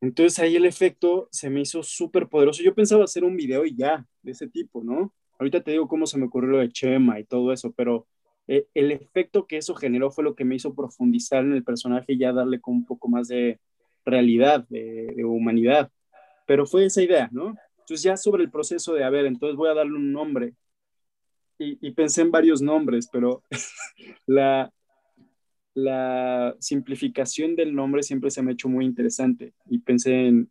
[0.07, 2.63] Entonces ahí el efecto se me hizo súper poderoso.
[2.63, 5.13] Yo pensaba hacer un video y ya, de ese tipo, ¿no?
[5.37, 8.07] Ahorita te digo cómo se me ocurrió lo de Chema y todo eso, pero
[8.47, 12.13] eh, el efecto que eso generó fue lo que me hizo profundizar en el personaje
[12.13, 13.59] y ya darle con un poco más de
[14.05, 15.91] realidad, de, humanidad.
[16.47, 17.57] Pero fue esa idea, ¿no?
[17.81, 20.55] Entonces ya sobre el proceso de, a ver, entonces voy a darle un nombre.
[21.59, 23.43] Y, pensé en varios nombres, pero
[24.27, 24.71] la,
[25.77, 29.53] la simplificación del nombre siempre se me ha hecho muy interesante.
[29.69, 30.51] Y pensé en,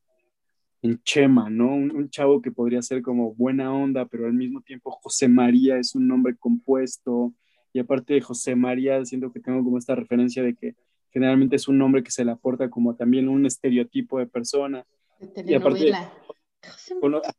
[0.83, 1.73] en Chema, ¿no?
[1.73, 5.95] Un, chavo que podría ser como buena onda, pero al mismo tiempo José María es
[5.95, 7.33] un nombre compuesto.
[7.73, 10.75] Y aparte de José María, siento que tengo como esta referencia de que
[11.09, 14.85] generalmente es un nombre que se le aporta como también un estereotipo de persona.
[15.43, 15.91] y aparte,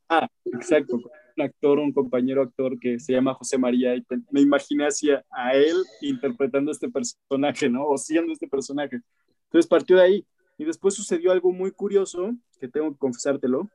[0.08, 0.98] ah, exacto,
[1.42, 5.76] actor, un compañero actor que se llama José María y me imaginé hacia a él
[6.00, 7.86] interpretando este personaje, ¿no?
[7.86, 9.00] O siendo este personaje.
[9.44, 10.26] Entonces partió de ahí.
[10.58, 13.68] Y después sucedió algo muy curioso, que tengo que confesártelo.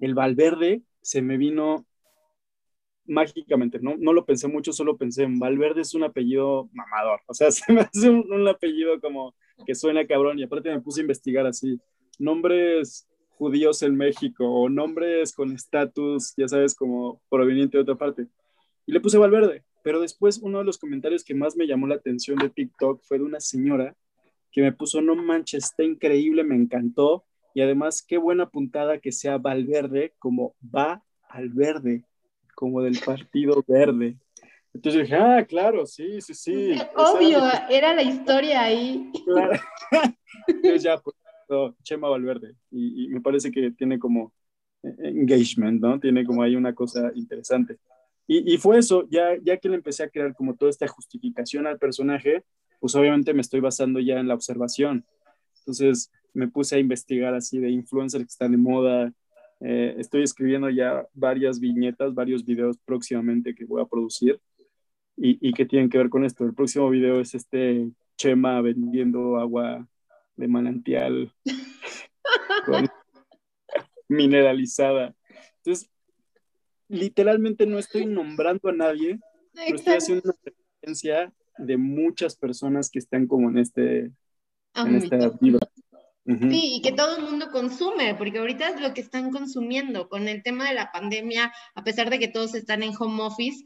[0.00, 1.86] El Valverde se me vino
[3.06, 3.96] mágicamente, ¿no?
[3.98, 7.20] No lo pensé mucho, solo pensé en Valverde es un apellido mamador.
[7.26, 9.34] O sea, se me hace un, apellido como
[9.66, 10.38] que suena cabrón.
[10.38, 11.80] Y aparte me puse a investigar así.
[12.18, 13.08] Nombres
[13.42, 18.28] judíos en México o nombres con estatus, ya sabes, como proveniente de otra parte.
[18.86, 19.64] Y le puse Valverde.
[19.82, 23.18] Pero después uno de los comentarios que más me llamó la atención de TikTok fue
[23.18, 23.96] de una señora
[24.52, 27.24] que me puso, no manches, está increíble, me encantó.
[27.52, 32.04] Y además, qué buena puntada que sea Valverde como va al verde,
[32.54, 34.18] como del Partido Verde.
[34.72, 36.76] Entonces dije, ah, claro, sí, sí, sí.
[36.94, 39.10] Obvio, era la historia ahí.
[39.24, 39.60] Claro.
[40.46, 41.16] Entonces ya, pues,
[41.82, 42.54] Chema Valverde.
[42.70, 44.32] Y, me parece que tiene como
[44.82, 46.00] eh, engagement, ¿no?
[46.00, 47.78] Tiene como ahí una cosa interesante.
[48.26, 51.78] Y, fue eso, ya, ya que le empecé a crear como toda esta justificación al
[51.78, 52.44] personaje,
[52.80, 55.04] pues obviamente me estoy basando ya en la observación.
[55.58, 59.12] Entonces me puse a investigar así de influencers que están de moda.
[59.60, 64.40] Eh, estoy escribiendo ya varias viñetas, varios videos próximamente que voy a producir
[65.14, 66.44] y que tienen que ver con esto.
[66.44, 69.86] El próximo video es este Chema vendiendo agua
[70.36, 71.34] de manantial
[74.08, 75.14] mineralizada.
[75.58, 75.90] Entonces,
[76.88, 79.18] literalmente no estoy nombrando a nadie,
[79.54, 84.10] pero estoy haciendo una referencia de muchas personas que están como en este
[84.74, 85.58] en esta vida.
[86.24, 90.28] Sí, y que todo el mundo consume, porque ahorita es lo que están consumiendo con
[90.28, 93.64] el tema de la pandemia, a pesar de que todos están en home office.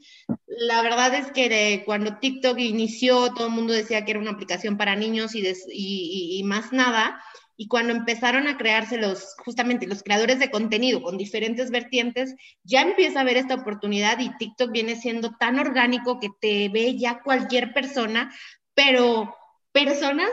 [0.59, 4.79] La verdad es que cuando TikTok inició, todo el mundo decía que era una aplicación
[4.79, 7.23] para niños y, más nada.
[7.59, 12.81] Y cuando empezaron a crearse los, justamente los creadores de contenido con diferentes vertientes, ya
[12.81, 17.21] empieza a haber esta oportunidad y TikTok viene siendo tan orgánico que te ve ya
[17.23, 18.35] cualquier persona,
[18.73, 19.35] pero
[19.73, 20.31] personas,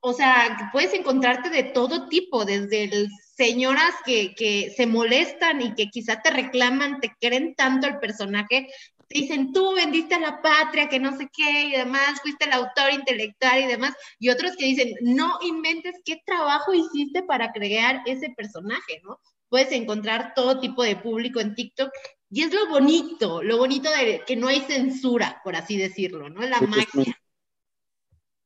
[0.00, 5.88] o sea, puedes encontrarte de todo tipo, desde señoras que, que, se molestan y que
[5.88, 8.68] quizá te reclaman, te creen tanto el personaje,
[9.08, 12.52] te dicen, tú vendiste a la patria, que no sé qué, y demás, fuiste el
[12.52, 18.02] autor intelectual y demás, y otros que dicen, no inventes qué trabajo hiciste para crear
[18.06, 19.20] ese personaje, ¿no?
[19.48, 21.90] Puedes encontrar todo tipo de público en TikTok,
[22.30, 26.42] y es lo bonito, lo bonito de que no hay censura, por así decirlo, ¿no?
[26.42, 27.16] La magia.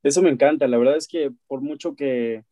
[0.03, 2.45] Eso me encanta, la verdad es que por mucho que,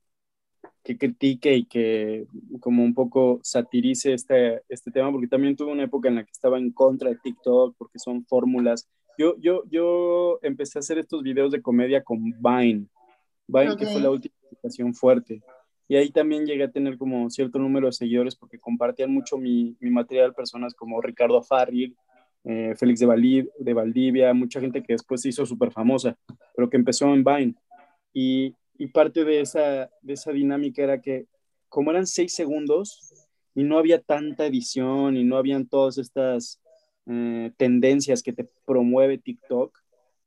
[0.83, 2.27] que critique y que
[2.61, 6.31] como un poco satirice este, este tema, porque también tuve una época en la que
[6.31, 8.89] estaba en contra de TikTok, porque son fórmulas.
[9.19, 12.87] Yo, yo, yo empecé a hacer estos videos de comedia con Vine,
[13.47, 15.43] Vine que fue la última aplicación fuerte.
[15.89, 19.75] Y ahí también llegué a tener como cierto número de seguidores porque compartían mucho mi,
[19.81, 21.97] mi material personas como Ricardo Farril,
[22.45, 26.17] eh, Félix de, Valdivia, de Valdivia, mucha gente que después se hizo súper famosa,
[26.55, 27.55] pero que empezó en Vine.
[28.13, 31.27] Y, y parte de esa, de esa dinámica era que
[31.69, 33.13] como eran seis segundos
[33.55, 36.61] y no había tanta edición y no habían todas estas
[37.07, 39.77] eh, tendencias que te promueve TikTok,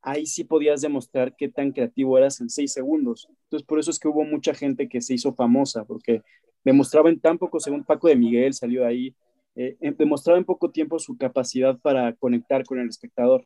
[0.01, 3.27] ahí sí podías demostrar qué tan creativo eras en seis segundos.
[3.43, 6.21] Entonces, por eso es que hubo mucha gente que se hizo famosa, porque
[6.63, 9.15] demostraba en tan poco segundos, Paco de Miguel salió ahí,
[9.55, 13.45] eh, demostraba en poco tiempo su capacidad para conectar con el espectador.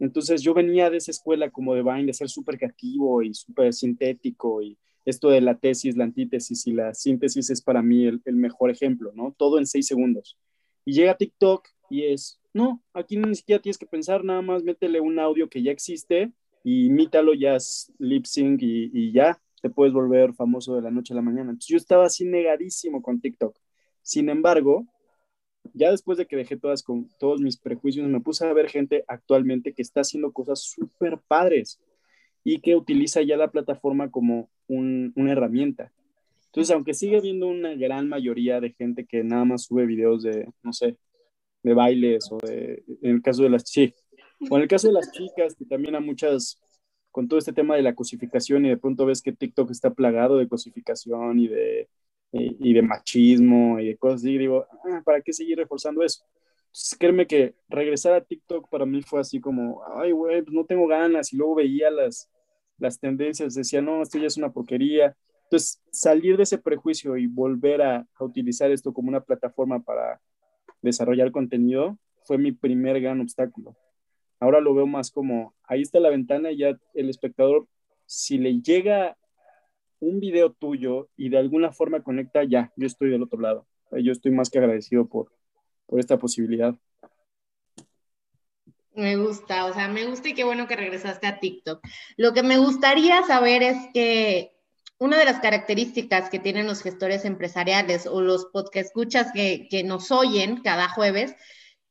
[0.00, 3.72] Entonces yo venía de esa escuela como de Vine, de ser súper creativo y súper
[3.72, 8.20] sintético y esto de la tesis, la antítesis y la síntesis es para mí el,
[8.34, 9.34] mejor ejemplo, ¿no?
[9.36, 10.38] Todo en seis segundos.
[10.84, 15.00] Y llega TikTok y es, no, aquí ni siquiera tienes que pensar, nada más métele
[15.00, 16.32] un audio que ya existe
[16.64, 20.90] y imítalo, ya es lip sync y, y ya te puedes volver famoso de la
[20.90, 21.54] noche a la mañana.
[21.58, 23.56] Yo estaba así negadísimo con TikTok.
[24.02, 24.86] Sin embargo,
[25.74, 29.04] ya después de que dejé todas con todos mis prejuicios, me puse a ver gente
[29.06, 31.80] actualmente que está haciendo cosas súper padres
[32.44, 35.92] y que utiliza ya la plataforma como una herramienta.
[36.46, 40.48] Entonces, aunque sigue habiendo una gran mayoría de gente que nada más sube videos de,
[40.62, 40.96] no sé,
[41.62, 43.94] de bailes o de, en el caso de las, sí,
[44.48, 46.60] o en el caso de las chicas, que también hay muchas,
[47.10, 50.38] con todo este tema de la cosificación y de pronto ves que TikTok está plagado
[50.38, 51.88] de cosificación y de
[52.32, 56.24] y, de machismo y de cosas así, digo, ah, ¿para qué seguir reforzando eso?
[56.66, 60.64] Entonces, créeme que regresar a TikTok para mí fue así como, ay, güey, pues no
[60.64, 62.30] tengo ganas, y luego veía las,
[62.78, 67.26] las tendencias, decía, no, esto ya es una porquería, Entonces, salir de ese prejuicio y
[67.26, 70.20] volver a, a utilizar esto como una plataforma para
[70.82, 73.76] desarrollar contenido fue mi primer gran obstáculo.
[74.38, 77.66] Ahora lo veo más como, ahí está la ventana y ya el espectador,
[78.06, 79.16] si le llega
[80.00, 83.66] un video tuyo y de alguna forma conecta, ya, yo estoy del otro lado.
[83.92, 85.32] Yo estoy más que agradecido por,
[85.86, 86.74] por esta posibilidad.
[88.94, 91.80] Me gusta, o sea, me gusta y qué bueno que regresaste a TikTok.
[92.16, 94.52] Lo que me gustaría saber es que
[94.98, 99.82] una de las características que tienen los gestores empresariales o los podcast escuchas que, que
[99.82, 101.34] nos oyen cada jueves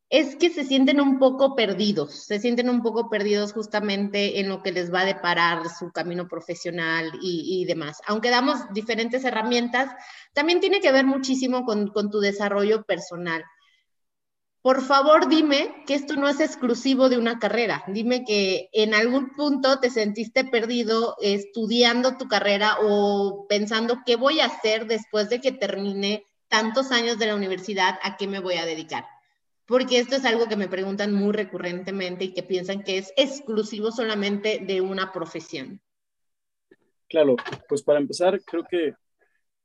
[0.09, 4.63] es que se sienten un poco perdidos, se sienten un poco perdidos justamente en lo
[4.63, 8.01] que les va a deparar su camino profesional y, demás.
[8.07, 9.91] Aunque damos diferentes herramientas,
[10.33, 13.43] también tiene que ver muchísimo con, con tu desarrollo personal
[14.61, 17.83] por favor dime que esto no es exclusivo de una carrera.
[17.87, 24.41] Dime que en algún punto te sentiste perdido estudiando tu carrera o pensando qué voy
[24.41, 28.55] a hacer después de que termine tantos años de la universidad, a qué me voy
[28.55, 29.05] a dedicar.
[29.69, 33.91] Porque esto es algo que me preguntan muy recurrentemente y que piensan que es exclusivo
[33.91, 35.79] solamente de una profesión.
[37.07, 37.35] Claro,
[37.67, 38.95] pues para empezar, creo que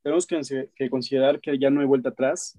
[0.03, 2.59] tenemos que, considerar que ya no hay vuelta atrás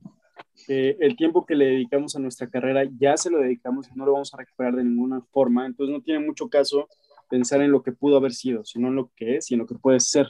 [0.68, 4.14] el tiempo que le dedicamos a nuestra carrera ya se lo dedicamos y no lo
[4.14, 6.90] vamos a recuperar de ninguna forma, entonces no tiene mucho caso
[7.30, 9.68] pensar en lo que pudo haber sido, sino en lo que es y en lo
[9.68, 10.30] que puede ser.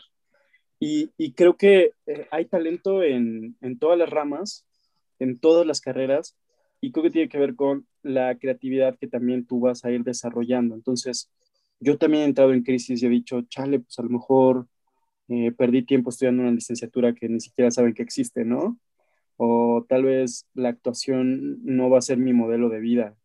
[0.79, 4.67] Y, creo que eh, hay talento en, en todas las ramas,
[5.17, 6.37] en todas las carreras,
[6.85, 10.03] y creo que tiene que ver con la creatividad que también tú vas a ir
[10.03, 10.75] desarrollando.
[10.75, 11.31] Entonces,
[11.79, 14.67] yo también he entrado en crisis y he dicho, chale, pues a lo mejor
[15.29, 18.77] eh, perdí tiempo estudiando una licenciatura que ni siquiera saben que existe, ¿no?
[19.37, 23.15] o tal vez la actuación no va a ser mi modelo de vida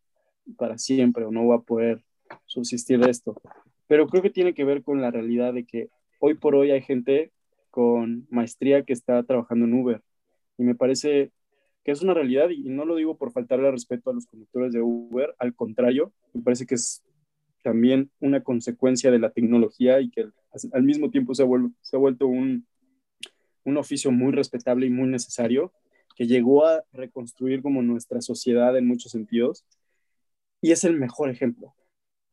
[0.57, 2.03] para siempre o no va a poder
[2.45, 3.39] subsistir de esto.
[3.87, 5.89] Pero creo que tiene que ver con la realidad de que
[6.19, 7.31] hoy por hoy hay gente
[7.69, 10.01] con maestría que está trabajando en Uber
[10.57, 11.31] y me parece
[11.83, 14.81] que es una realidad y no lo digo por faltarle respeto a los conductores de
[14.81, 17.03] Uber, al contrario, me parece que es
[17.63, 20.25] también una consecuencia de la tecnología y que
[20.73, 21.47] al mismo tiempo se ha,
[21.81, 22.65] se ha vuelto un,
[23.63, 25.71] un oficio muy respetable y muy necesario
[26.15, 29.65] que llegó a reconstruir como nuestra sociedad en muchos sentidos
[30.61, 31.73] y es el mejor ejemplo.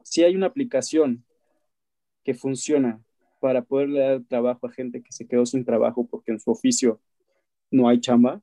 [0.03, 1.25] Si hay una aplicación
[2.25, 3.01] que funciona
[3.41, 7.01] para poderle dar trabajo a gente que se quedó sin trabajo porque en su oficio
[7.71, 8.43] no hay chamba,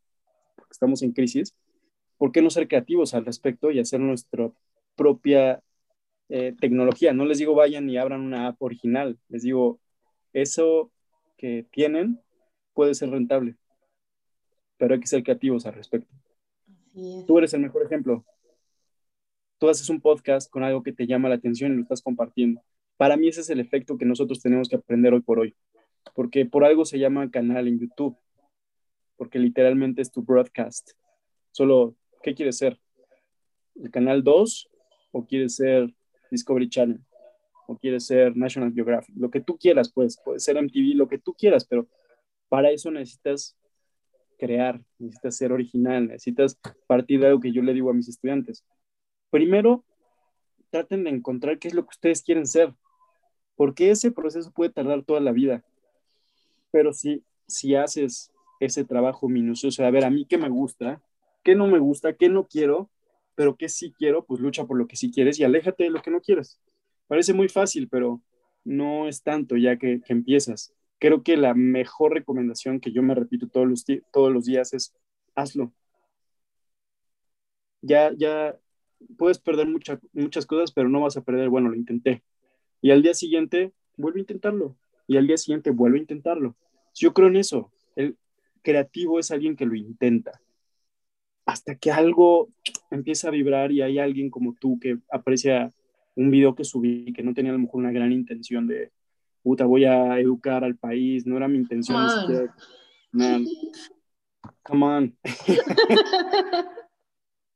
[0.66, 1.56] porque estamos en crisis,
[2.18, 4.52] ¿por qué no ser creativos al respecto y hacer nuestra
[4.96, 5.62] propia
[6.30, 7.14] eh, tecnología?
[7.14, 9.80] No les digo vayan y abran una app original, les digo,
[10.34, 10.92] eso
[11.38, 12.20] que tienen
[12.74, 13.58] puede ser rentable
[14.78, 16.14] pero hay que ser creativos al respecto.
[17.28, 18.26] Tú eres el mejor ejemplo.
[19.58, 22.62] Tú haces un podcast con algo que te llama la atención y lo estás compartiendo.
[22.98, 25.56] Para mí ese es el efecto que nosotros tenemos que aprender hoy por hoy,
[26.14, 28.18] porque por algo se llama canal en YouTube,
[29.18, 30.92] porque literalmente es tu broadcast.
[31.52, 32.80] Solo, ¿qué quieres ser?
[33.76, 34.70] ¿El canal 2
[35.12, 35.94] o quieres ser
[36.32, 37.00] Discovery Channel?
[37.68, 39.16] ¿O quieres ser National Geographic?
[39.16, 41.88] Lo que tú quieras, pues, puede ser MTV, lo que tú quieras, pero
[42.50, 43.58] para eso necesitas
[44.38, 48.64] crear, necesitas ser original, necesitas partir de algo que yo le digo a mis estudiantes.
[49.30, 49.84] Primero,
[50.70, 52.74] traten de encontrar qué es lo que ustedes quieren ser,
[53.56, 55.64] porque ese proceso puede tardar toda la vida.
[56.72, 61.02] Pero si, si haces ese trabajo minucioso, a ver, a mí qué me gusta,
[61.44, 62.90] qué no me gusta, qué no quiero,
[63.36, 66.02] pero qué sí quiero, pues lucha por lo que sí quieres y aléjate de lo
[66.02, 66.60] que no quieres.
[67.08, 68.22] Parece muy fácil, pero
[68.64, 73.48] no es tanto ya que, empiezas creo que la mejor recomendación que yo me repito
[73.48, 74.96] todos los, todos los días es
[75.36, 75.74] hazlo.
[77.82, 78.58] Ya, ya
[79.18, 82.24] puedes perder muchas cosas, pero no vas a perder, bueno, lo intenté.
[82.82, 84.76] Y al día siguiente, vuelve a intentarlo.
[85.08, 86.56] Y al día siguiente, vuelve a intentarlo.
[86.96, 87.72] Yo creo en eso.
[88.66, 90.42] El creativo es alguien que lo intenta.
[91.46, 92.50] Hasta que algo
[92.90, 95.72] empieza a vibrar y hay alguien como tú que aprecia
[96.16, 98.92] un video que subí que no tenía a lo mejor una gran intención de,
[99.44, 102.08] puta, voy a educar al país, no era mi intención.
[104.64, 105.18] Come on.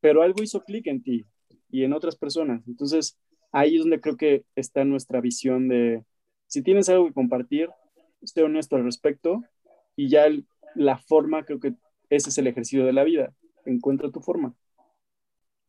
[0.02, 1.26] Pero algo hizo clic en ti
[1.72, 2.62] y en otras personas.
[2.68, 3.18] Entonces,
[3.52, 6.04] ahí es donde creo que está nuestra visión de,
[6.46, 7.70] si tienes algo que compartir,
[8.22, 9.44] esté honesto al respecto
[9.96, 10.28] y ya
[10.76, 11.76] la forma, creo que
[12.10, 13.34] ese es el ejercicio de la vida.
[13.66, 14.54] Encuentra tu forma.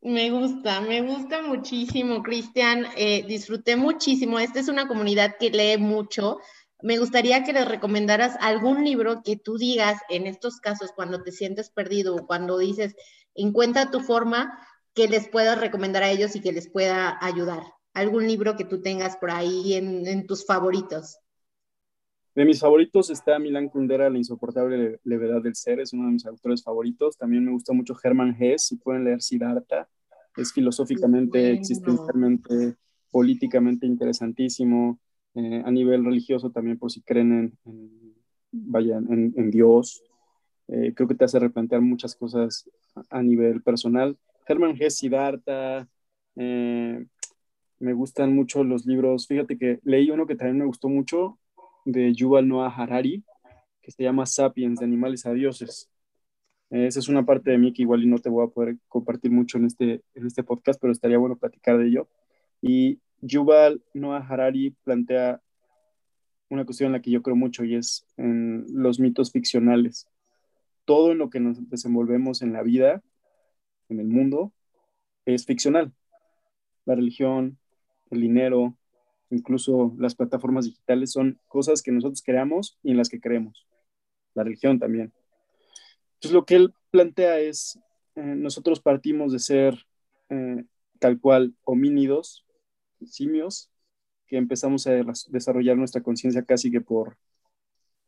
[0.03, 2.87] Me gusta, me gusta muchísimo, Cristian.
[2.97, 4.39] Eh, disfruté muchísimo.
[4.39, 6.39] Esta es una comunidad que lee mucho.
[6.83, 11.33] Me gustaría que les recomendaras algún libro que tú digas en estos casos, cuando te
[11.33, 12.97] sientes perdido o cuando dices,
[13.35, 14.59] encuentra tu forma,
[14.95, 17.63] que les puedas recomendar a ellos y que les pueda ayudar.
[17.93, 21.19] Algún libro que tú tengas por ahí en, tus favoritos.
[22.35, 26.27] De mis favoritos está Milan Kundera, La insoportable levedad del ser, es uno de mis
[26.27, 27.19] autores favoritos.
[27.19, 29.89] También me gusta mucho Hermann Hesse, si pueden leer Siddhartha,
[30.37, 32.77] es filosóficamente, existencialmente,
[33.11, 35.01] políticamente interesantísimo.
[35.35, 38.13] Eh, a nivel religioso también, por si creen en,
[38.53, 40.03] en, Dios.
[40.69, 42.71] Eh, creo que te hace replantear muchas cosas
[43.11, 44.17] a, nivel personal.
[44.47, 45.89] Hermann Hesse, Siddhartha,
[46.37, 47.05] eh,
[47.81, 49.27] me gustan mucho los libros.
[49.27, 51.40] Fíjate que leí uno que también me gustó mucho
[51.85, 53.25] de Yuval Noah Harari,
[53.83, 55.91] que se llama Sapiens, de animales a dioses.
[56.71, 59.59] Esa es una parte de mí que igual no te voy a poder compartir mucho
[59.59, 62.09] en este, en este podcast, pero estaría bueno platicar de ello.
[62.63, 65.41] Y Yuval Noah Harari plantea
[66.49, 70.09] una cuestión en la que yo creo mucho y es en los mitos ficcionales.
[70.85, 73.03] Todo en lo que nos desenvolvemos en la vida,
[73.89, 74.53] en el mundo,
[75.25, 75.93] es ficcional.
[76.85, 77.59] La religión,
[78.11, 78.77] el dinero,
[79.31, 83.67] incluso las plataformas digitales son cosas que nosotros creamos y en las que creemos.
[84.35, 85.13] La religión también.
[86.15, 87.79] Entonces lo que él plantea es,
[88.17, 89.87] eh, nosotros partimos de ser
[90.29, 90.65] eh,
[90.99, 92.45] tal cual homínidos,
[93.07, 93.71] simios,
[94.27, 94.93] que empezamos a
[95.29, 97.17] desarrollar nuestra conciencia casi que por,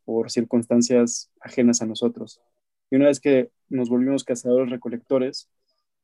[0.05, 2.41] por circunstancias ajenas a nosotros.
[2.91, 5.49] Y una vez que nos volvimos cazadores recolectores,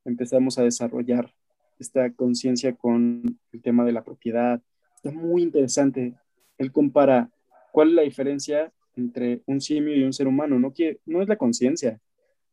[0.05, 1.33] empezamos a desarrollar
[1.79, 4.61] esta conciencia con el tema de la propiedad.
[4.99, 6.15] Está muy interesante.
[6.59, 7.31] Él compara
[7.71, 10.59] cuál es la diferencia entre un simio y un ser humano.
[10.59, 12.01] No, que, no es la conciencia,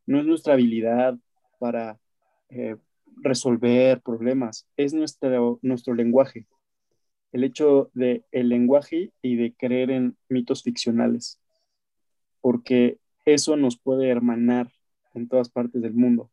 [0.06, 1.18] no es nuestra habilidad
[1.58, 2.00] para
[2.50, 2.76] eh,
[3.16, 6.46] resolver problemas, es nuestro, nuestro lenguaje.
[7.32, 11.42] El hecho de el lenguaje y de creer en mitos ficcionales,
[12.42, 14.72] porque eso nos puede hermanar
[15.16, 16.30] en todas partes del mundo.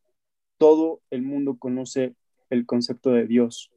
[0.59, 2.15] Todo el mundo conoce
[2.51, 3.73] el concepto de Dios.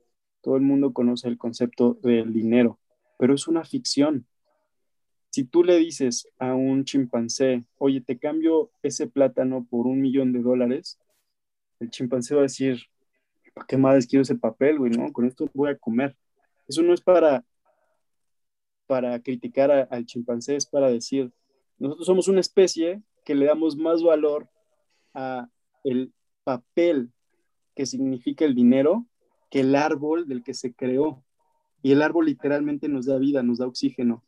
[0.46, 2.78] Todo el mundo conoce el concepto del dinero,
[3.18, 4.28] pero es una ficción.
[5.32, 10.34] Si tú le dices a un chimpancé, oye, te cambio ese plátano por un millón
[10.34, 11.00] de dólares,
[11.80, 12.78] el chimpancé va a decir,
[13.56, 14.92] ¿para qué más quiero ese papel, güey?
[14.92, 16.16] No, con esto voy a comer.
[16.68, 17.44] Eso no es para,
[18.86, 21.32] para criticar al chimpancé, es para decir,
[21.80, 24.48] nosotros somos una especie que le damos más valor
[25.16, 25.50] a
[25.84, 27.10] el papel
[27.76, 29.08] que significa el dinero
[29.56, 31.24] el árbol del que se creó.
[31.82, 34.24] Y el árbol literalmente nos da vida, nos da oxígeno.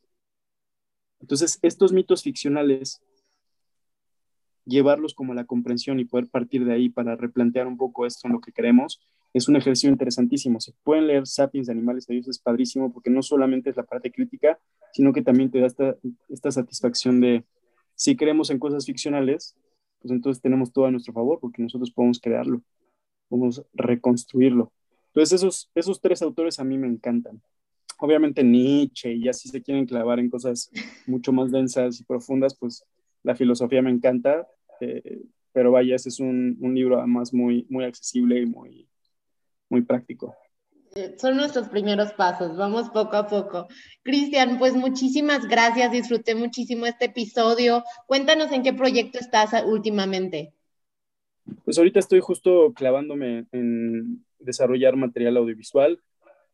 [1.20, 3.02] Entonces, estos mitos ficcionales,
[4.66, 8.34] llevarlos como la comprensión y poder partir de ahí para replantear un poco esto en
[8.34, 9.02] lo que queremos,
[9.34, 10.62] es un ejercicio interesantísimo.
[10.62, 13.84] Se pueden leer Sapiens de Animales a Dios, es padrísimo porque no solamente es la
[13.84, 14.60] parte crítica,
[14.94, 15.98] sino que también te da esta,
[16.30, 17.44] esta satisfacción de,
[17.96, 19.58] si creemos en cosas ficcionales,
[20.00, 22.62] pues entonces tenemos todo a nuestro favor porque nosotros podemos crearlo
[23.28, 24.72] podemos reconstruirlo.
[25.18, 27.42] Entonces esos, esos tres autores a mí me encantan.
[27.98, 30.70] Obviamente Nietzsche, y así se quieren clavar en cosas
[31.08, 32.86] mucho más densas y profundas, pues
[33.24, 34.48] la filosofía me encanta,
[34.80, 38.88] eh, pero vaya, ese es un, un, libro además muy, muy accesible y muy,
[39.70, 40.36] muy práctico.
[40.94, 43.66] Eh, son nuestros primeros pasos, vamos poco a poco.
[44.04, 47.84] Cristian, pues muchísimas gracias, disfruté muchísimo este episodio.
[48.06, 50.54] Cuéntanos en qué proyecto estás últimamente.
[51.66, 56.00] Pues ahorita estoy justo clavándome en desarrollar material audiovisual.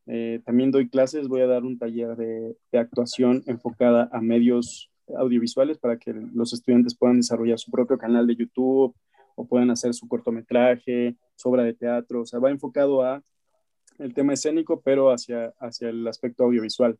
[0.05, 5.77] Eh, también doy clases, voy a dar un taller de, actuación enfocada a medios audiovisuales
[5.77, 8.95] para que los estudiantes puedan desarrollar su propio canal de YouTube
[9.35, 12.21] o puedan hacer su cortometraje, su obra de teatro.
[12.21, 13.21] O sea, va enfocado a
[13.99, 16.97] el tema escénico, pero hacia, hacia el aspecto audiovisual.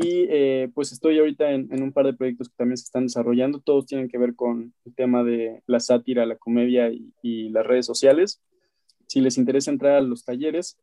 [0.00, 3.58] Y eh, pues estoy ahorita en, un par de proyectos que también se están desarrollando.
[3.58, 6.88] Todos tienen que ver con el tema de la sátira, la comedia
[7.20, 8.40] y, las redes sociales.
[9.08, 10.78] Si les interesa entrar a los talleres,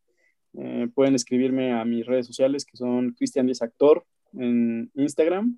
[0.57, 4.03] eh, pueden escribirme a mis redes sociales que son Cristian Díaz Actor
[4.33, 5.57] en Instagram.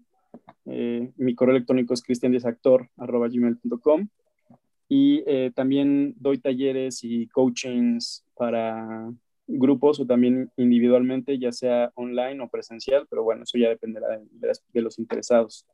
[0.66, 4.08] Eh, mi correo electrónico es cristiandiezactor.com
[4.90, 9.12] y también doy talleres y coachings para
[9.48, 14.82] grupos o también individualmente, ya sea online o presencial, pero bueno, eso ya dependerá de,
[14.82, 15.66] los interesados.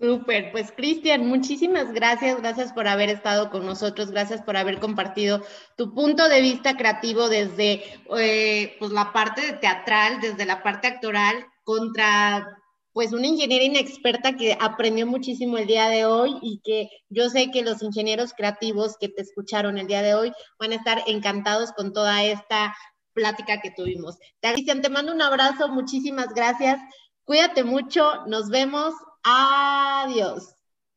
[0.00, 5.42] Súper, pues Cristian, muchísimas gracias, gracias por haber estado con nosotros, gracias por haber compartido
[5.76, 7.82] tu punto de vista creativo desde
[8.16, 12.46] eh, pues la parte teatral, desde la parte actoral, contra
[12.92, 17.50] pues una ingeniera inexperta que aprendió muchísimo el día de hoy y que yo sé
[17.50, 21.72] que los ingenieros creativos que te escucharon el día de hoy van a estar encantados
[21.72, 22.74] con toda esta
[23.14, 24.16] plática que tuvimos.
[24.40, 26.80] Cristian, te mando un abrazo, muchísimas gracias.
[27.24, 28.94] Cuídate mucho, nos vemos.
[29.30, 30.57] Adiós.